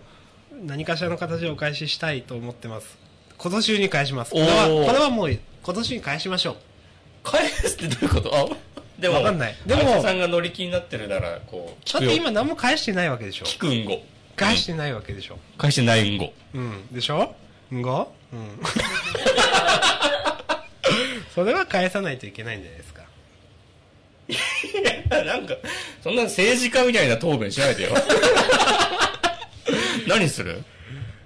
[0.52, 2.98] 何かしらの形でお返ししたいと思ってます。
[3.38, 4.32] 今年中に返します。
[4.32, 6.56] これはこれはもう今年に返しましょう
[7.30, 8.34] 返すってどういうこと？
[8.34, 8.46] あ？
[8.98, 9.56] でもわかんない。
[9.66, 12.16] でもでもさんが乗り気になってるならこう聞だってくよ。
[12.16, 13.44] 今何も返してないわけでしょ。
[13.44, 14.00] 聞くんご。
[14.36, 15.38] 返してないわけでしょ。
[15.58, 16.32] 返してないんご。
[16.54, 16.86] うん。
[16.92, 17.34] でしょ？
[17.74, 18.12] んご？
[18.32, 18.60] うん。
[21.34, 23.02] それは返さないといけないんじゃないですか。
[24.28, 24.34] い
[25.12, 25.54] や、なんか、
[26.02, 27.90] そんな政治家みたいな答弁しないでよ。
[30.08, 30.64] 何する？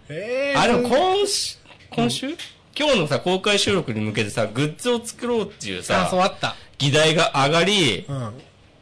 [0.09, 1.57] えあ、でも今週、
[1.91, 2.37] 今週、
[2.81, 6.57] 今日のさ、公開収録に向けてさ、グッズを作ろうっていうあ、さそう、あった。
[6.79, 8.17] 議題が上がり、うん。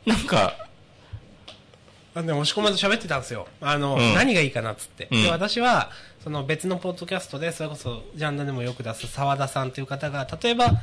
[0.07, 0.55] なんか、
[2.15, 3.49] あで、押し込まず喋ってたんですよ。
[3.61, 5.09] あの、うん何がいいかなっつって。
[5.11, 5.91] うんで、私は、
[6.23, 10.81] その別のポッドキャストで、それこそ、ジャンルでもよく出す沢田さんという方が、例えば、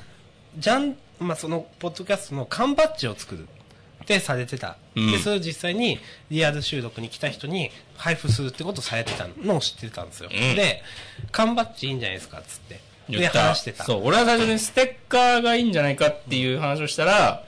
[0.57, 3.47] ジャン、まあ、その、ポッドキャストの缶バッジを作る。
[4.03, 4.77] ってされてた。
[4.95, 5.99] うんで、それを実際に
[6.29, 10.29] リアル収録に来た人に配布するってことをされてたのを知ってたんですよ。
[10.31, 10.83] うんで、
[11.31, 12.79] 缶バッジいいんじゃないですかっつって。
[13.09, 13.41] で、言った。
[13.41, 13.83] 話してた。
[13.83, 17.43] そう、俺は最初にステッカーがいいんじゃないかっていう話をしたら、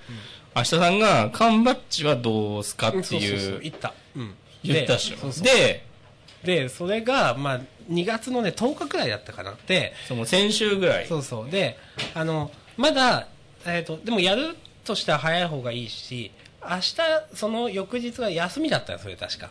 [0.55, 3.93] 明日さんが、缶バッジはどうすかってそうそうそういう、言った。
[4.15, 4.35] うん。
[4.63, 5.15] 言ったっしょ。
[5.15, 5.83] でそうそうで、
[6.43, 9.55] で、それが、まあ、2月のね、10日くらいだったかな。
[9.67, 11.07] で、その先週ぐらい。
[11.07, 11.49] そうそう。
[11.49, 11.77] で、
[12.13, 13.27] あの、まだ、
[13.65, 16.31] えっ、と、でもやるとしては早い方がいいし、
[16.61, 16.95] 明日、
[17.33, 19.49] その翌日が休みだったよ、それ確か。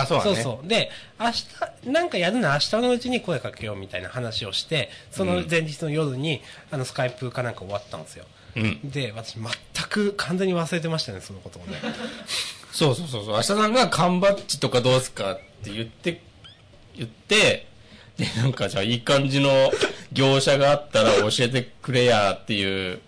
[0.00, 0.34] あ、そうだね。
[0.34, 0.66] そうそう。
[0.66, 0.90] で、
[1.20, 6.40] 明日、なんかやるのは明日のうちに声かけようみたいな話をして、その前日の夜に、
[6.70, 8.24] あの、スカイプかなんか終わったんですよ。
[8.56, 8.90] うん。
[8.90, 9.44] で、私全
[9.90, 11.78] く完全に忘れてましたね、そのことをね。
[12.72, 13.34] そうそうそうそう。
[13.34, 16.22] 明日さんが缶バッジとかどうすかって言って、
[16.96, 17.66] 言って、
[18.16, 19.50] で、なんかじゃあいい感じの
[20.12, 23.00] 業者があったら教えてくれやっていう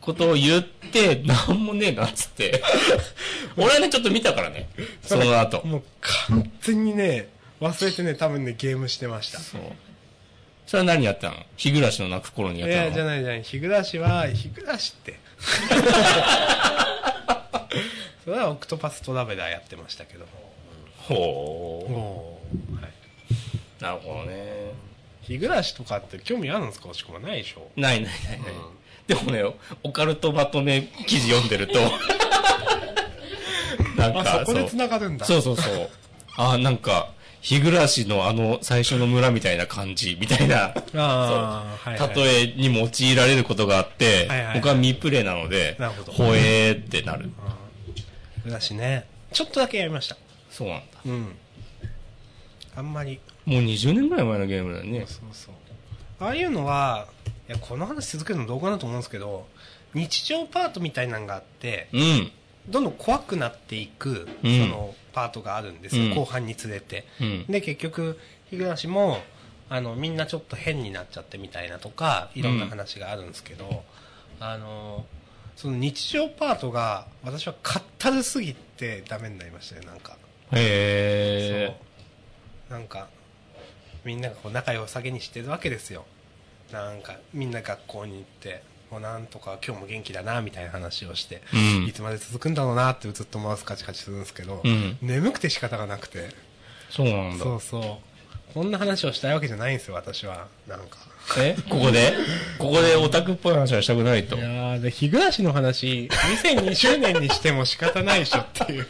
[0.00, 2.62] ことを言って、なんもねえなっつって。
[3.56, 4.68] 俺はね、ちょっと見たからね。
[5.08, 5.66] その後。
[5.66, 5.82] もう
[6.28, 7.28] 完全にね、
[7.60, 9.38] 忘れてね、多分ね、ゲームしてました。
[9.40, 9.60] そう。
[10.66, 11.36] それは何やったの？
[11.56, 12.82] 日暮らしの泣く頃にやったの？
[12.82, 13.42] いや、じゃないじゃない。
[13.42, 15.18] 日暮らしは、日暮らしって。
[18.24, 20.26] それはオクトパストラベラーやってましたけど。
[20.98, 22.40] ほお
[22.74, 22.90] はい。
[23.80, 23.82] う。
[23.82, 24.72] なるほどね。
[25.22, 26.88] 日暮らしとかって興味あるんですか？
[26.88, 28.52] 押し込まないでしょないないないない。
[29.06, 29.42] でもね、
[29.82, 31.80] オカルトまとめ記事読んでると、
[34.10, 35.24] なんあ、か、そこで繋がるんだ。
[35.26, 35.90] そうそうそう。
[36.36, 42.14] あ、なんか、日暮らしのあの最初の村みたいな感じ、みたいな、ああ、はい、はい。
[42.14, 47.30] 例えに用いられることがあってはいはいはい、僕はミプレイなのでなるほど、ほえーってなる。
[47.94, 49.06] 日暮らしね。
[49.32, 50.16] ちょっとだけやりました。
[50.50, 50.84] そうなんだ。
[51.06, 51.36] うん。
[52.76, 53.20] あんまり。
[53.44, 55.04] もう20年ぐらい前のゲームだよね。
[55.06, 55.54] そうそう。
[56.20, 57.06] ああいうのは、
[57.48, 59.46] いや、この話続けるのどうかなと思うんですけど、
[59.94, 62.32] 日常パートみたいなのがあって、うん。
[62.68, 64.60] どんどん怖くなっていく、うん。
[64.60, 66.14] そのパートがあるんですよ、うん。
[66.14, 67.46] 後半につれて、うん。
[67.48, 68.18] で結局
[68.50, 69.18] 日暮も
[69.68, 73.84] あのみんなちょっと変になっちゃってみたいなとかいろんな話があるんですけど、
[74.40, 75.04] あの
[75.56, 80.16] その日常パートが私はかったるすぎてダメになりましたねなんか。
[80.52, 81.74] へ
[82.70, 82.78] そう。
[82.78, 83.08] なんか
[84.04, 86.06] みんながこう仲良さげにしてるわけですよ。
[86.72, 96.32] なんかみんな学校に行ってもうなんとか今日も元気だなみたいな話をして、うんいつまで続くんだろうなってずっとマウスカチカチするんですけど、うん眠くて仕方がなくてー。
[96.90, 97.44] そうなんだ。
[97.44, 100.98] そうそうこんな話をしたいわけじゃないんですよ私はなんか
[101.38, 101.54] え？
[101.68, 102.14] ここで？
[102.58, 104.40] ここでオタクっぽい話はしたくないとい。
[104.40, 108.86] やーで日暮の話2020年にしても仕方ないでしょっていう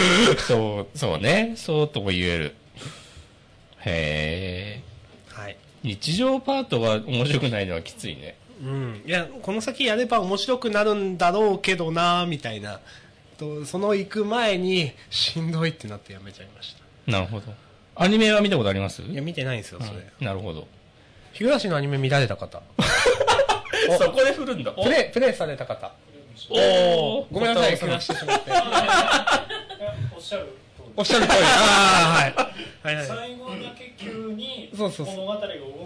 [0.48, 1.52] そう、そうね。
[1.56, 2.54] そうとも言える。
[3.84, 4.82] へえ。
[5.32, 8.36] はい日常パートが面白くないのはきついね。
[8.62, 12.80] うん、いやこの先やれば面白くなるんだろうけどなみたいな。
[13.38, 17.10] とその行く前にしんどいってなってやめちゃいました。
[17.10, 17.52] なるほど。
[17.96, 19.02] アニメは見たことあります？
[19.02, 20.68] いや見てないんですよそれ、うんなるほど。
[21.32, 22.62] 日暮のアニメ見られた方。
[23.98, 24.70] そこで振るんだ。
[24.72, 25.92] プレイプレイされた方。
[26.50, 26.54] お
[27.20, 28.50] おごめんなさい怪我してしまって。
[30.14, 30.50] おっしゃる通
[30.84, 30.92] り。
[30.96, 31.42] おっしゃる通り。
[31.42, 32.92] ああはい。
[32.92, 33.06] はいはい。
[33.06, 35.16] 最後だけ急にそうそうそう。
[35.16, 35.81] 物語が動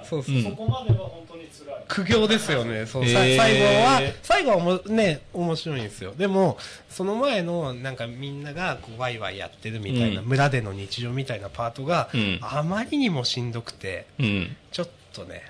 [0.00, 0.34] らそうそう。
[0.34, 1.84] うんそこまでは本当に辛い。
[1.88, 3.36] 苦行ですよねそう、へー。
[3.36, 6.14] さ最後は最後はもね面白いんですよ。
[6.16, 10.26] でもその前のなんかみんながこうワイワイやってるみたいな、うん。
[10.26, 12.38] 村での日常みたいなパートが、うん。
[12.42, 14.56] あまりにもしんどくてうん。
[14.72, 15.42] ちょっとね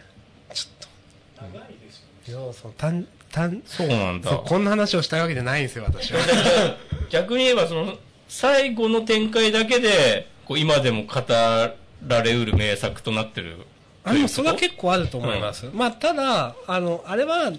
[0.53, 0.89] ちょっ
[1.37, 2.25] 長いですよね。
[2.25, 4.31] と要素単単そうなんだ。
[4.31, 4.43] そう。
[4.47, 6.21] こんな話をしたいわけじゃないんですよ私は。
[7.11, 13.59] 逆に言えば、その、最後の展開だけで、こう、今でも語られうる名作となってる。
[14.07, 17.53] あでもそれは結構あると思います、まあただあのあれは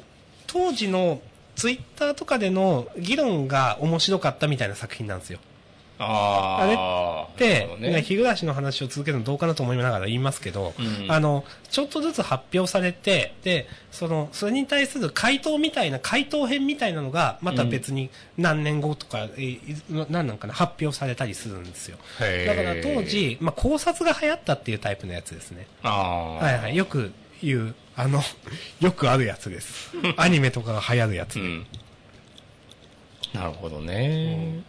[0.48, 1.22] 当時の
[1.58, 5.40] ツイッターとかでの議論が面白かったみたいな作品なんですよ
[6.00, 7.40] ああ。
[7.40, 7.90] で、なるほどね。
[7.94, 21.98] ね日暮の話を続けるのどうかなと思いながら言いますけど、うんあの、ちょっとずつ発表されて、で、その、それに対する回答みたいな、回答編みたいなのが、また別に何年後とか、えーい何なんかな、発表されたりするんですよ。
[22.20, 25.68] だから当、時、まあ、考察が流行ったっていうタイプのやつですね。
[25.82, 26.76] はいはい。
[26.76, 28.22] よく言う、あの、
[28.80, 29.92] よくあるやつです。
[30.18, 31.40] アニメとかが流行るやつ。
[31.40, 31.66] うん。
[33.34, 34.62] なるほどね。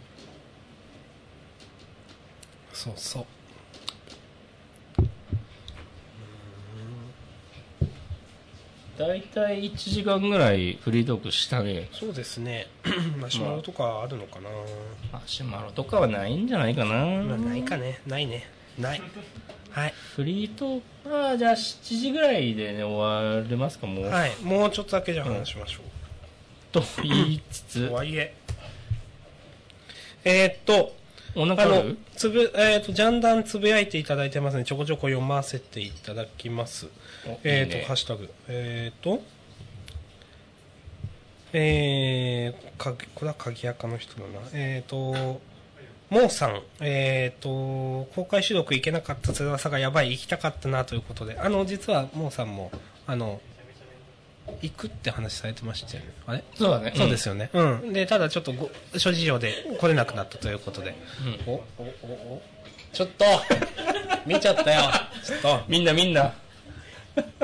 [2.79, 3.25] そうそう。
[8.97, 11.89] だいたい1時間ぐらいフリートークしたね。
[11.91, 12.67] そうですね。
[13.19, 14.49] マシュマロとかあるのかな、
[15.11, 16.93] マシュマロとかはないんじゃないかな。
[16.93, 17.99] まあないかね。
[18.07, 18.49] ないね。
[18.77, 19.01] ない。
[19.71, 19.93] はい。
[20.15, 24.05] フリートークは、じゃあ7時ぐらいでね、終われますか、もう。
[24.05, 24.31] はい。
[24.41, 25.83] もうちょっとだけじゃあ話しましょう、
[26.71, 27.89] と言いつつ。
[27.89, 28.33] と、はいえ。
[30.23, 30.98] えーっと
[31.35, 34.63] お腹ある、つぶ、えーっと、ジャンダンつぶやいていただいてますね。
[34.63, 36.87] ちょこちょこ読ませていただきます。
[37.25, 38.29] おえーっと、いいねハッシュタグ。
[38.47, 39.21] えーっと、
[41.53, 44.27] えー、かこれは鍵垢の人だな。
[44.53, 45.39] えーっと、
[46.09, 52.71] モーさん、えーっと、公開収録行けなかった翼がやばい、行きたかったなということで、あの、実はモーさんも、
[53.05, 53.41] あの、
[54.61, 56.13] 行くって話されてましたよね。
[56.27, 56.43] あれ？
[56.55, 56.93] そうだね。
[56.95, 57.49] そうですよね。
[57.53, 57.93] うん。
[57.93, 60.95] で、ただちょっとご諸事情で来れなくなったということで。
[61.47, 61.53] うん。
[61.53, 61.63] お、お、
[62.03, 62.41] お、お。
[62.91, 63.25] ちょっと
[64.25, 64.81] 見ちゃったよ。
[65.23, 65.61] ちょっと。
[65.67, 66.33] みんなみんな。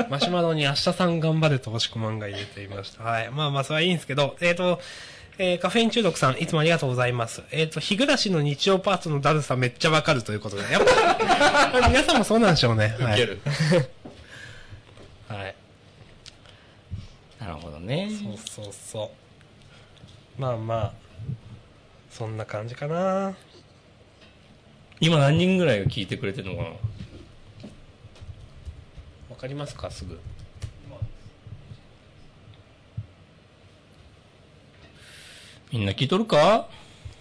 [0.09, 3.03] マシュマロに明日さん頑張れと押し込まんが入れていました。
[3.03, 3.29] はい。
[3.31, 4.79] まあまあ、それはいいんですけど、えっ、と、
[5.37, 7.43] えーカフェイン中毒さん、いつもありがとうございます。
[7.51, 10.63] えっ、と、日暮らしの日曜パートのだるさめっちゃわかるということで。
[10.71, 12.95] やっぱ、 皆さんもそうなんでしょうね。
[12.99, 13.13] はい。
[13.13, 13.41] いける。
[15.27, 15.55] はい。
[17.39, 18.09] なるほどね。
[18.09, 19.11] そうそうそ
[20.37, 20.41] う。
[20.41, 20.93] まあまあ、
[22.09, 23.35] そんな感じかな。
[24.99, 26.69] 今何人ぐらいが聞いてくれてるのかな？
[29.29, 29.91] わかりますか？
[29.91, 30.19] すぐ。
[35.71, 36.69] みんな聞いとるか？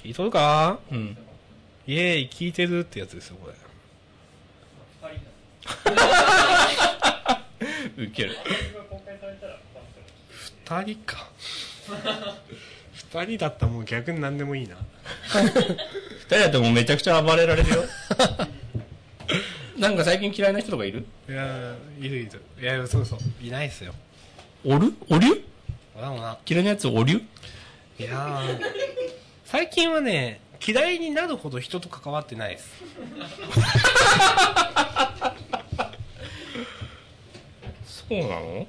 [0.03, 0.79] 聞いとるか？
[0.93, 1.19] うん。
[1.87, 3.55] イエーイ、聞いてるってやつですよ、これ。
[8.05, 8.37] ウケる。
[10.65, 11.29] 二人か。
[13.13, 14.77] 二人だったらもう逆に何でもいいな。
[15.35, 15.49] 二
[16.27, 17.85] 人だってもうめちゃくちゃ暴れられるよ。
[19.79, 21.05] なんか最近嫌いな人とかいる？
[21.29, 22.43] いやーいるいる。
[22.61, 23.19] いや、そうそう。
[23.45, 23.93] いないっすよ。
[24.65, 24.95] おる？
[25.11, 25.45] おりゅ？
[26.01, 26.39] だもな。
[26.47, 27.23] 嫌いなやつおりゅ？
[27.99, 28.61] いやー
[29.45, 32.71] 最近はね、嫌いになるほど人と関わってないです。
[38.09, 38.67] そうなの？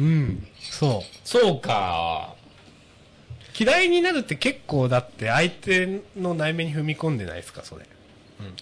[0.00, 0.47] うん。
[0.70, 1.02] そう。
[1.24, 2.34] そうか。
[3.58, 7.84] 嫌いになるって結構だって相手の内面に踏み込んでないですか、それ。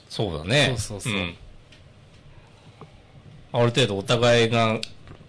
[0.08, 0.74] そうだね。
[0.78, 1.34] そうそうそうん
[3.52, 4.80] ある程度お互いが、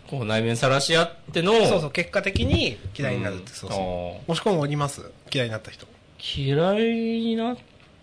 [0.09, 3.80] こう内面さらし合っての、そうそう、結果的に嫌いになるって、そうそう。
[3.80, 3.82] あ
[4.28, 5.11] もし込むおります？
[5.34, 5.86] 嫌いになった人。
[6.17, 7.57] ー嫌いになっ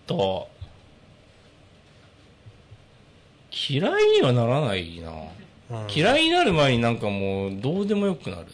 [0.05, 0.13] た。
[3.69, 5.11] 嫌いにはならないな。
[5.11, 8.45] うん嫌いになる前になんかもうどうでもよくなる。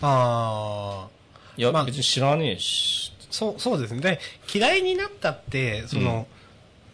[0.00, 1.60] あー。
[1.60, 3.12] いや、まあ別に知らねえし。
[3.30, 4.00] そう、そうですね。
[4.00, 4.20] で、
[4.52, 6.26] 嫌いになったって、その、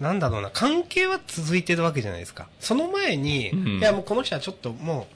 [0.00, 2.48] なんだろうな、関係は続いてるわけじゃないですか。
[2.60, 5.06] その前に、うんいや、もうこの人はちょっとも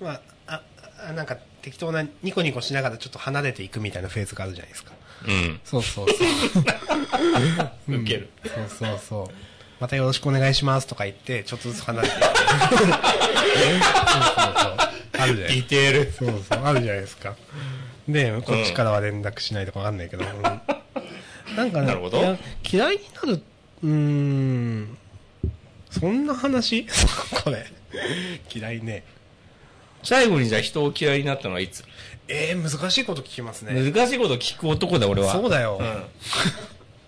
[0.00, 0.62] う、まあ、あ、
[1.08, 4.92] あなんか適当なニコニコしながらちょっと離れていくみたいなフェーズがあるじゃないですか。
[5.26, 5.60] うん。
[5.64, 6.24] そうそうそ
[7.90, 7.94] う。
[7.96, 8.30] ウケる。
[8.44, 9.34] そうそうそう。
[9.78, 12.24] またよろしくお願いしますとか言って、ちょっとずつ離れていく。
[12.26, 12.94] そうそう
[14.58, 14.76] そう。
[15.18, 16.12] あるじゃないディテール。
[16.12, 17.36] そうそう、あるじゃないですか。
[18.08, 20.24] で、こっちからは連絡しないとかわかんないけど。
[20.24, 20.60] うん
[21.54, 22.36] なんかね、なるほどいや
[22.70, 23.42] 嫌いになる、
[23.82, 24.98] うーん、
[25.90, 26.86] そんな話？
[27.44, 27.66] これ。
[28.52, 29.04] 嫌いね。
[30.02, 31.84] 最後にじゃあ人を嫌いになったのはいつ？
[32.28, 33.72] えー、難しいこと聞きますね。
[33.72, 35.32] 難しいこと聞く男だ、俺は。
[35.32, 35.78] そうだよ。
[35.80, 36.04] うん。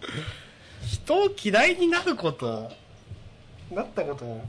[0.88, 2.70] 人を嫌いになること、
[3.70, 4.40] なったこと、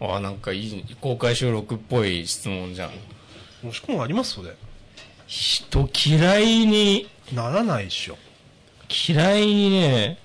[0.00, 2.90] ああ、なんかいい、公開収録っぽい質問じゃん。
[3.62, 4.34] もしくもあります？
[4.34, 4.54] それ。
[5.26, 8.16] 人嫌いに、ならないっしょ。
[9.08, 10.18] 嫌いにね、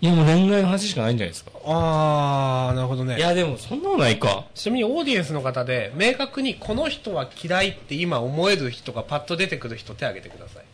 [0.00, 1.52] いやもう恋愛の話しかないんじゃないですか。
[1.64, 3.18] あー、なるほどね。
[3.18, 4.46] いやでもそんなのないか。
[4.54, 10.64] ちなみにオーディエンスの方で、明確にこの人は嫌いって今思える人がパッと出てくる人手挙げてください。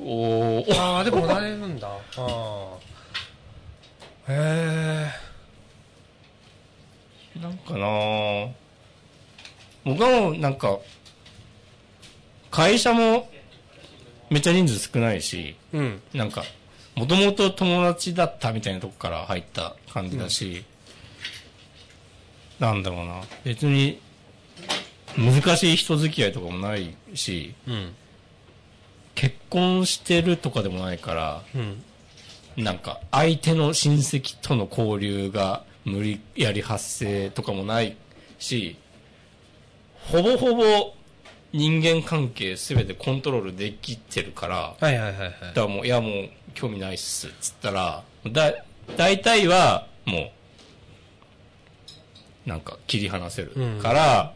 [0.00, 1.88] おー、あー、でもなれるんだ。
[2.16, 4.30] あー。
[4.30, 5.27] へ
[7.40, 8.50] なんかなぁ
[9.84, 10.78] 僕はもうなんか、
[12.50, 13.30] 会社も
[14.30, 15.78] めっちゃ人数少ないし、ー。
[15.78, 16.02] うん。
[16.12, 16.44] なんか、
[16.94, 20.64] もともと友達だったみたいなとこから入った感じだし、
[22.58, 24.00] なんだろうな、別に
[25.16, 27.94] 難しい人付き合いとかもないし、うん。
[29.14, 31.82] 結婚してるとかでもないから、うん。
[32.62, 37.96] なんか相手の親戚との交流が無理やり発生とかもない
[38.38, 38.76] し、
[40.10, 40.94] ほぼほぼ
[41.52, 45.30] 人間関係すべてコントロールできてるから、はいはいはいはい。
[45.40, 48.52] だからもう、いやもう、興味ないっす、つったら、だ、
[48.96, 50.30] 大体は、も
[52.46, 54.34] う、なんか、切り離せるから、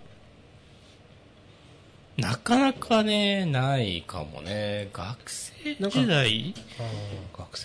[2.16, 4.90] なかなかね、ないかもね。
[4.92, 6.55] 学生時代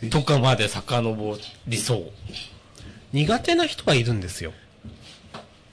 [0.10, 2.12] とかまで遡りそう。
[3.14, 4.54] 苦手な人はいるんですよ。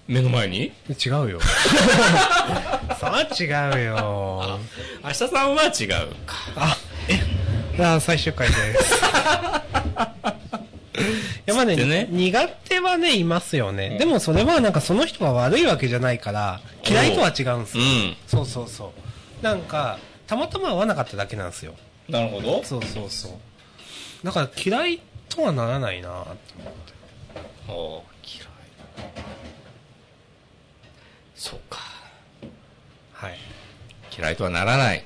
[0.07, 0.73] 目の前に？
[0.89, 1.41] 違うよ。
[3.01, 3.45] そは違
[3.81, 4.61] うよ。
[5.03, 5.89] 明日さんは違う
[6.27, 6.37] か。
[6.57, 6.77] あ、
[7.09, 8.95] え、あ最終回です。
[11.47, 13.99] いやまあねね苦手はね、いますよね。
[13.99, 17.85] でもそれはなんかその人が悪いわけじゃないから、嫌いとは違うんですよ。
[17.85, 18.17] うん。
[18.27, 18.93] そうそうそ
[19.43, 19.45] う。
[19.45, 21.75] なんか、たまたま合わなかっただけなんですよ。
[22.09, 22.65] なるほど。
[22.65, 23.33] そうそうそう。
[24.27, 26.94] だから嫌いとはならないなって思って。
[27.69, 27.75] ああ、
[28.25, 28.47] 嫌い。
[31.35, 31.81] そうか。
[33.13, 33.39] はい。
[34.17, 35.05] 嫌いとはならない。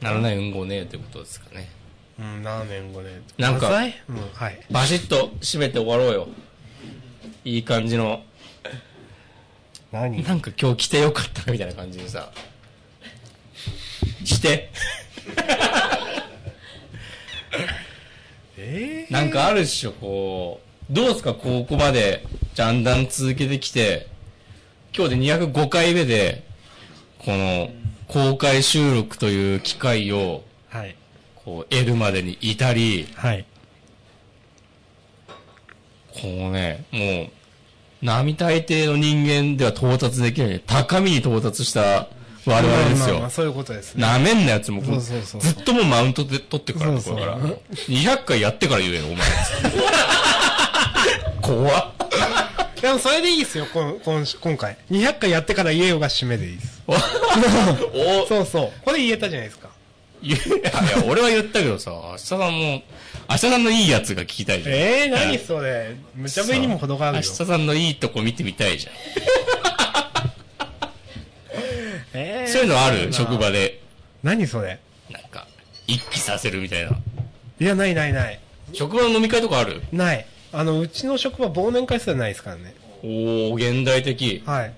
[0.00, 1.70] ならない運動ねえってことですかね。
[2.18, 3.22] うん、ラーメン5年。
[3.38, 3.74] なんかうん、
[4.32, 4.60] はい。
[4.70, 6.28] バシッと締めて終わろうよ。
[7.44, 8.22] いい感じの。
[9.92, 10.22] 何？
[10.22, 12.32] なんか今日来てよかったなみたいな感じでさ。
[14.24, 14.70] して。
[18.56, 20.63] えなんかあるっしょ、こう。
[20.90, 24.06] どうですか、ここまで、じゃんだん続けてきて、
[24.94, 26.44] 今日で205回目で、
[27.18, 27.70] この、
[28.06, 30.96] 公開収録という機会を、ー、はい。
[31.36, 33.46] こう、得るまでに至り、はい。
[36.12, 37.30] こうね、もう、
[38.02, 42.08] 並大抵の人間では到達できない、高みに到達した
[42.46, 43.30] 我々ですよまあまあまあ。
[43.30, 44.02] そういうことですね。
[44.02, 47.38] なめんなやつもそうそうそうずっともうマウントで取ってくから、そうそうこれから。
[47.38, 49.18] 200回やってから言えよ、お前。
[51.44, 51.92] 怖っ。
[52.80, 53.94] でもそれでいいですよ、今
[54.40, 54.76] 今回。
[54.90, 56.82] 200回やってから言えよが締めでいいです。
[56.86, 56.94] お、
[58.28, 58.72] そうそう。
[58.84, 59.68] これ言えたじゃないですか。
[60.22, 62.82] いや、いや俺は言ったけどさ、明日さんも、
[63.28, 64.74] 明日さんのいいやつが聞きたいじゃん。
[64.74, 65.96] えー、何それ。
[66.14, 67.46] 無茶ぶりにも程があるよ明日。
[67.46, 68.92] さんのいいとこ見てみたいじゃん。
[72.14, 73.12] えーそういうのある？
[73.12, 73.80] 職場で。
[74.22, 74.78] 何それ？
[75.10, 75.46] なんか、
[75.86, 76.90] 一気させるみたいな。
[77.60, 78.38] いや、ないないない。
[78.72, 79.82] 職場の飲み会とかある？
[79.92, 80.26] ない。
[80.54, 82.74] あの、うちの職場忘年会すらないですからね。
[83.02, 84.42] おー、現代的。
[84.46, 84.74] はい。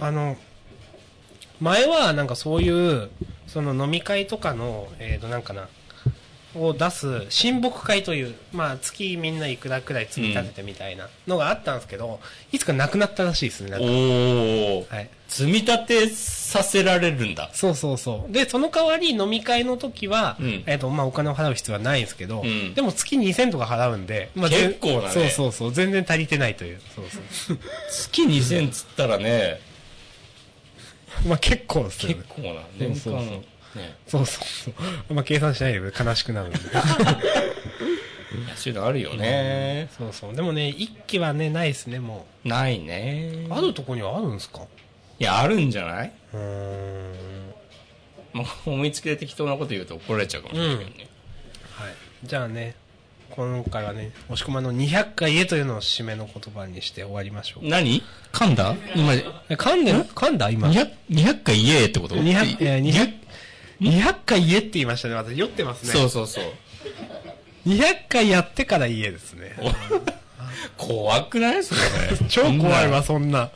[0.00, 0.36] あの、
[1.60, 3.08] 前はなんかそういう、
[3.46, 5.68] その飲み会とかの、えっ、と、なんかな、
[6.60, 12.20] を出す親睦会という、まあ月みんないくらくらい積み立ててみたいなのがあったんですけど、
[12.52, 13.70] いつかなくなったらしいですね。
[13.70, 15.10] なんかおー、はい。
[15.28, 17.50] 積み立てさせられるんだ。
[17.52, 18.32] そうそうそう。
[18.32, 25.72] で、その代わり飲み会の時は、うんえっ、と、まあお金を払う必要はないんですけど、うんでも月2000とか払うんで、まあ、全結構だねそうそうそう。
[25.72, 26.80] 全然足りてないという。
[26.94, 27.58] そうそう。
[27.90, 29.60] 月2000つったらね、
[31.26, 32.14] まあ結構ですよね。
[32.14, 32.62] 結構な。
[32.78, 33.44] 年間、そうそうそう
[33.76, 33.96] ね。
[34.08, 34.70] そうそうそ
[35.10, 35.14] う。
[35.14, 36.58] まあ計算しないで悲しくなるんで。
[38.56, 39.88] そういうのあるよね。
[39.96, 40.34] そうそう。
[40.34, 43.54] でもね、一期はね、ないですね、もないねう。。
[43.54, 44.60] あるとこにはあるんですか？
[45.18, 46.12] いや、あるんじゃない？
[46.34, 47.12] うーん。
[48.32, 51.08] もう思いつきで適当なこと言うと怒られちゃうかもしれないけどね。
[51.70, 51.94] はい。
[52.24, 52.74] じゃあね、
[53.30, 57.68] 今回はね、押し込まの200回へというのを締めの言葉にして終わりましょう。
[57.68, 58.02] 何？
[58.32, 58.74] 噛んだ？
[58.94, 60.00] 今、え噛んでる？
[60.00, 60.50] 噛んだ？
[60.50, 60.68] 今。
[60.68, 63.14] 200、200回言えってこと？200、えー、200、
[63.80, 65.14] 200回言えって言いましたね。
[65.14, 65.92] 私酔ってますね。
[65.92, 66.44] そうそうそう。
[67.66, 69.54] 200回やってから言えですね。
[70.78, 71.80] 怖くないそれ。
[72.28, 73.50] 超怖いわ、そんな。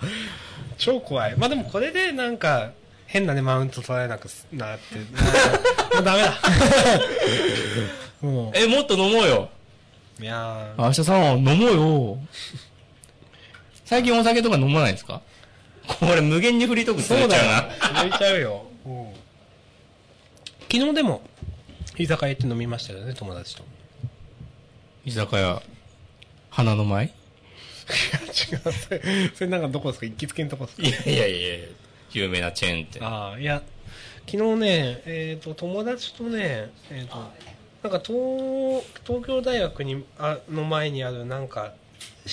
[0.79, 1.35] 超怖い。
[1.37, 2.71] まあでもこれでなんか、
[3.07, 4.97] 変なね、マウント取られなくなって、
[5.97, 6.35] もうダメだ。
[8.21, 9.49] もえ、もっと飲もうよ。
[10.21, 11.61] う、いやー明日さん、飲もう
[12.15, 12.19] よ。
[13.85, 15.21] 最近お酒とか飲まないんですか？
[15.87, 17.69] これ無限にフリートークそうだよな。。
[18.05, 18.67] 抜いちゃうよ。
[20.71, 21.23] 昨日でも、
[21.99, 23.65] 居酒屋行って飲みましたよね、友達と。
[25.05, 25.61] 居酒屋、
[26.51, 29.03] 花の舞違う、それ、
[29.35, 30.07] それなんかどこですか？
[30.07, 31.11] 行きつけのとこですか？
[31.11, 31.67] いやいやいやいや
[32.13, 33.05] 有名なチェーン店。
[33.05, 33.63] ああ、いや、
[34.31, 37.17] 昨日ね、えっ、と、友達とね、えっ、と、
[37.83, 41.73] なんか東、東京大学に、あの前にある、なんか、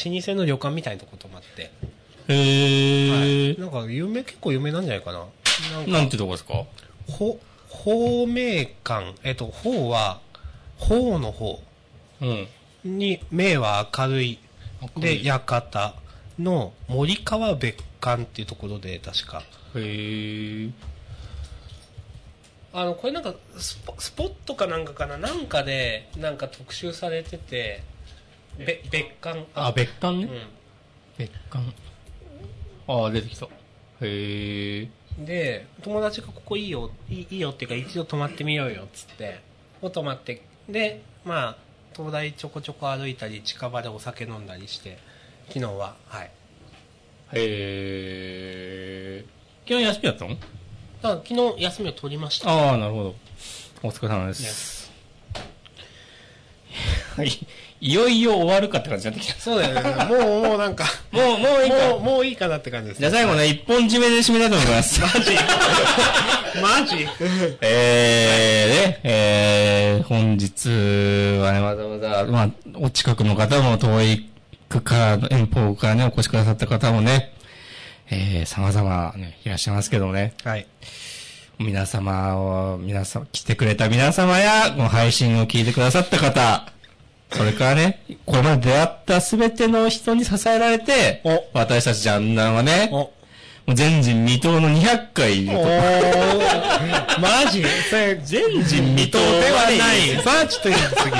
[0.05, 1.72] 老舗の旅館みたいなとこ泊まって、
[2.27, 3.49] へー。
[3.49, 3.59] はい。
[3.59, 5.19] なんか、有名、結構有名なんじゃないかな。
[5.73, 6.65] なんか、なんてとこですか？
[7.09, 7.39] ほ、
[7.88, 10.19] 方名館、えっ、と、方は、
[10.77, 11.64] 方の方
[12.19, 12.47] うん。
[12.84, 14.39] に、名は明るい、
[14.97, 15.93] で、館
[16.38, 19.41] の森川別館っていうところで、確か。
[19.76, 20.72] へー。
[22.73, 25.18] あの、これなんかスポ、スポットかなんかかな？
[25.18, 27.84] なんかで、なんか特集されてて、
[28.57, 29.45] べ、別館。
[29.55, 30.23] あ、別館ね。
[30.23, 30.41] うん。
[31.18, 31.64] 別館。
[32.89, 33.45] あー、出てきた。
[33.45, 34.89] へー。
[35.18, 39.39] で友達がここいいよいいよっていうか一度泊まってみようよっつって
[39.81, 41.57] を泊まってでまあ
[41.95, 44.99] 東大ちょこちょこ歩いたり近場でお酒飲んだりして
[45.48, 46.31] 昨日ははい
[47.34, 49.26] へえ。
[49.68, 50.30] 昨日休みだったの？
[50.30, 50.41] だか
[51.02, 51.27] ら昨
[51.57, 53.15] 日休みを取りましたああ、なるほど。
[53.84, 54.89] お疲れ様です。
[57.15, 57.30] はい。
[57.80, 59.40] いよいよ終わるかって感じになってきた。
[59.40, 60.06] そうだよね。
[60.06, 60.86] もうもうなんか。
[61.12, 61.76] もう、もういいか。
[61.90, 64.99] もうもういいかなって感じですじゃあ最後ね、一本締めで締めたいと思います。
[64.99, 65.36] マジ？
[66.60, 67.08] マジ？
[67.62, 70.70] えー、ね、えー、本日
[71.40, 74.30] はね、わざわざ、まあ、お近くの方も遠い
[74.70, 77.32] 区から、遠方からね、お越しくださった方もね、
[78.10, 80.66] えー、様々ね、いらっしゃいますけどね、はい。
[81.60, 86.72] 皆様を、皆様、来てくれた皆様や、この配信を聞いてくださった方、
[87.32, 92.95] それからね、これまで出会ったすべての人に支えられてお、私たちジャンナンはね、お。
[92.95, 93.14] も
[93.68, 95.70] う前人未到の200回いるおと。
[95.70, 97.64] ーマジ？
[97.90, 99.78] それ前人未到ではい。
[99.78, 100.24] ない。
[100.24, 101.18] さあちょっと言い過ぎた。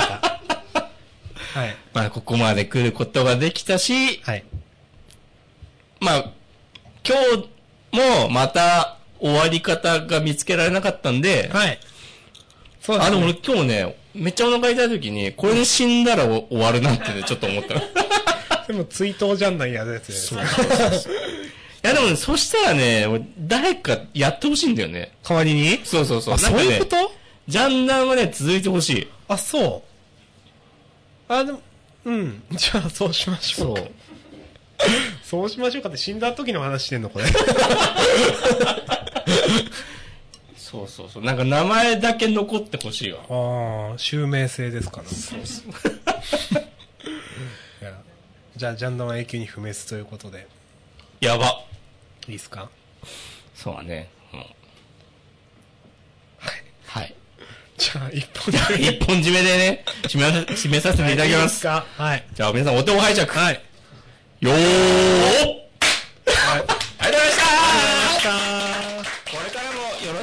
[1.60, 1.76] はい。
[1.92, 4.44] まあ、ここまで来ることができたし、はい。
[6.00, 6.24] まあ、
[7.06, 7.16] 今
[7.92, 11.78] 日もまた終わり方が見つけられなかったんで、はい
[12.88, 17.74] そうであの、すね俺今日ね、めっちゃお腹痛い時に、これで死んだらお終わるなってね、ちょっと思った。
[18.66, 20.42] でも追悼じゃんないやるやつですね
[21.82, 25.12] やでもね、そしたらね、俺誰かやってほしいんだよね。
[25.22, 25.80] 代わりに？
[25.84, 26.34] そうそうそう。
[26.34, 26.96] あそういうこと？
[27.46, 29.08] ジャンダンはね、続いてほしい。
[29.28, 29.82] あそ
[31.28, 31.32] う。
[31.32, 31.60] あでも
[32.06, 32.42] うん。
[32.52, 33.82] じゃあそうしましょうか。
[33.82, 33.90] そう。
[35.24, 37.26] そうしましょうかって死んだ時の話してんのこれ
[40.70, 41.24] そうそうそう。
[41.24, 43.20] なんか名前だけ残ってほしいわ。
[43.30, 45.06] ああ襲名制ですかね
[47.80, 47.92] いや
[48.56, 50.46] じゃあジャンダンは永久に不滅ということで
[51.20, 51.62] やば。
[52.26, 52.68] いいですか？
[53.54, 54.10] そうだね。
[54.34, 54.44] うん
[56.86, 57.14] はい。
[57.76, 58.58] じゃあ一本で
[58.98, 61.38] 一本締めでね、締めさ締めさせていただきま。
[61.38, 61.86] いいですすか？
[61.96, 63.26] はいじゃあ皆さんお手を拝借。
[63.30, 63.62] はい
[64.40, 64.56] よー
[66.26, 66.64] はい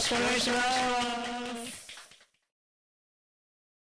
[0.05, 0.94] しくお願いします。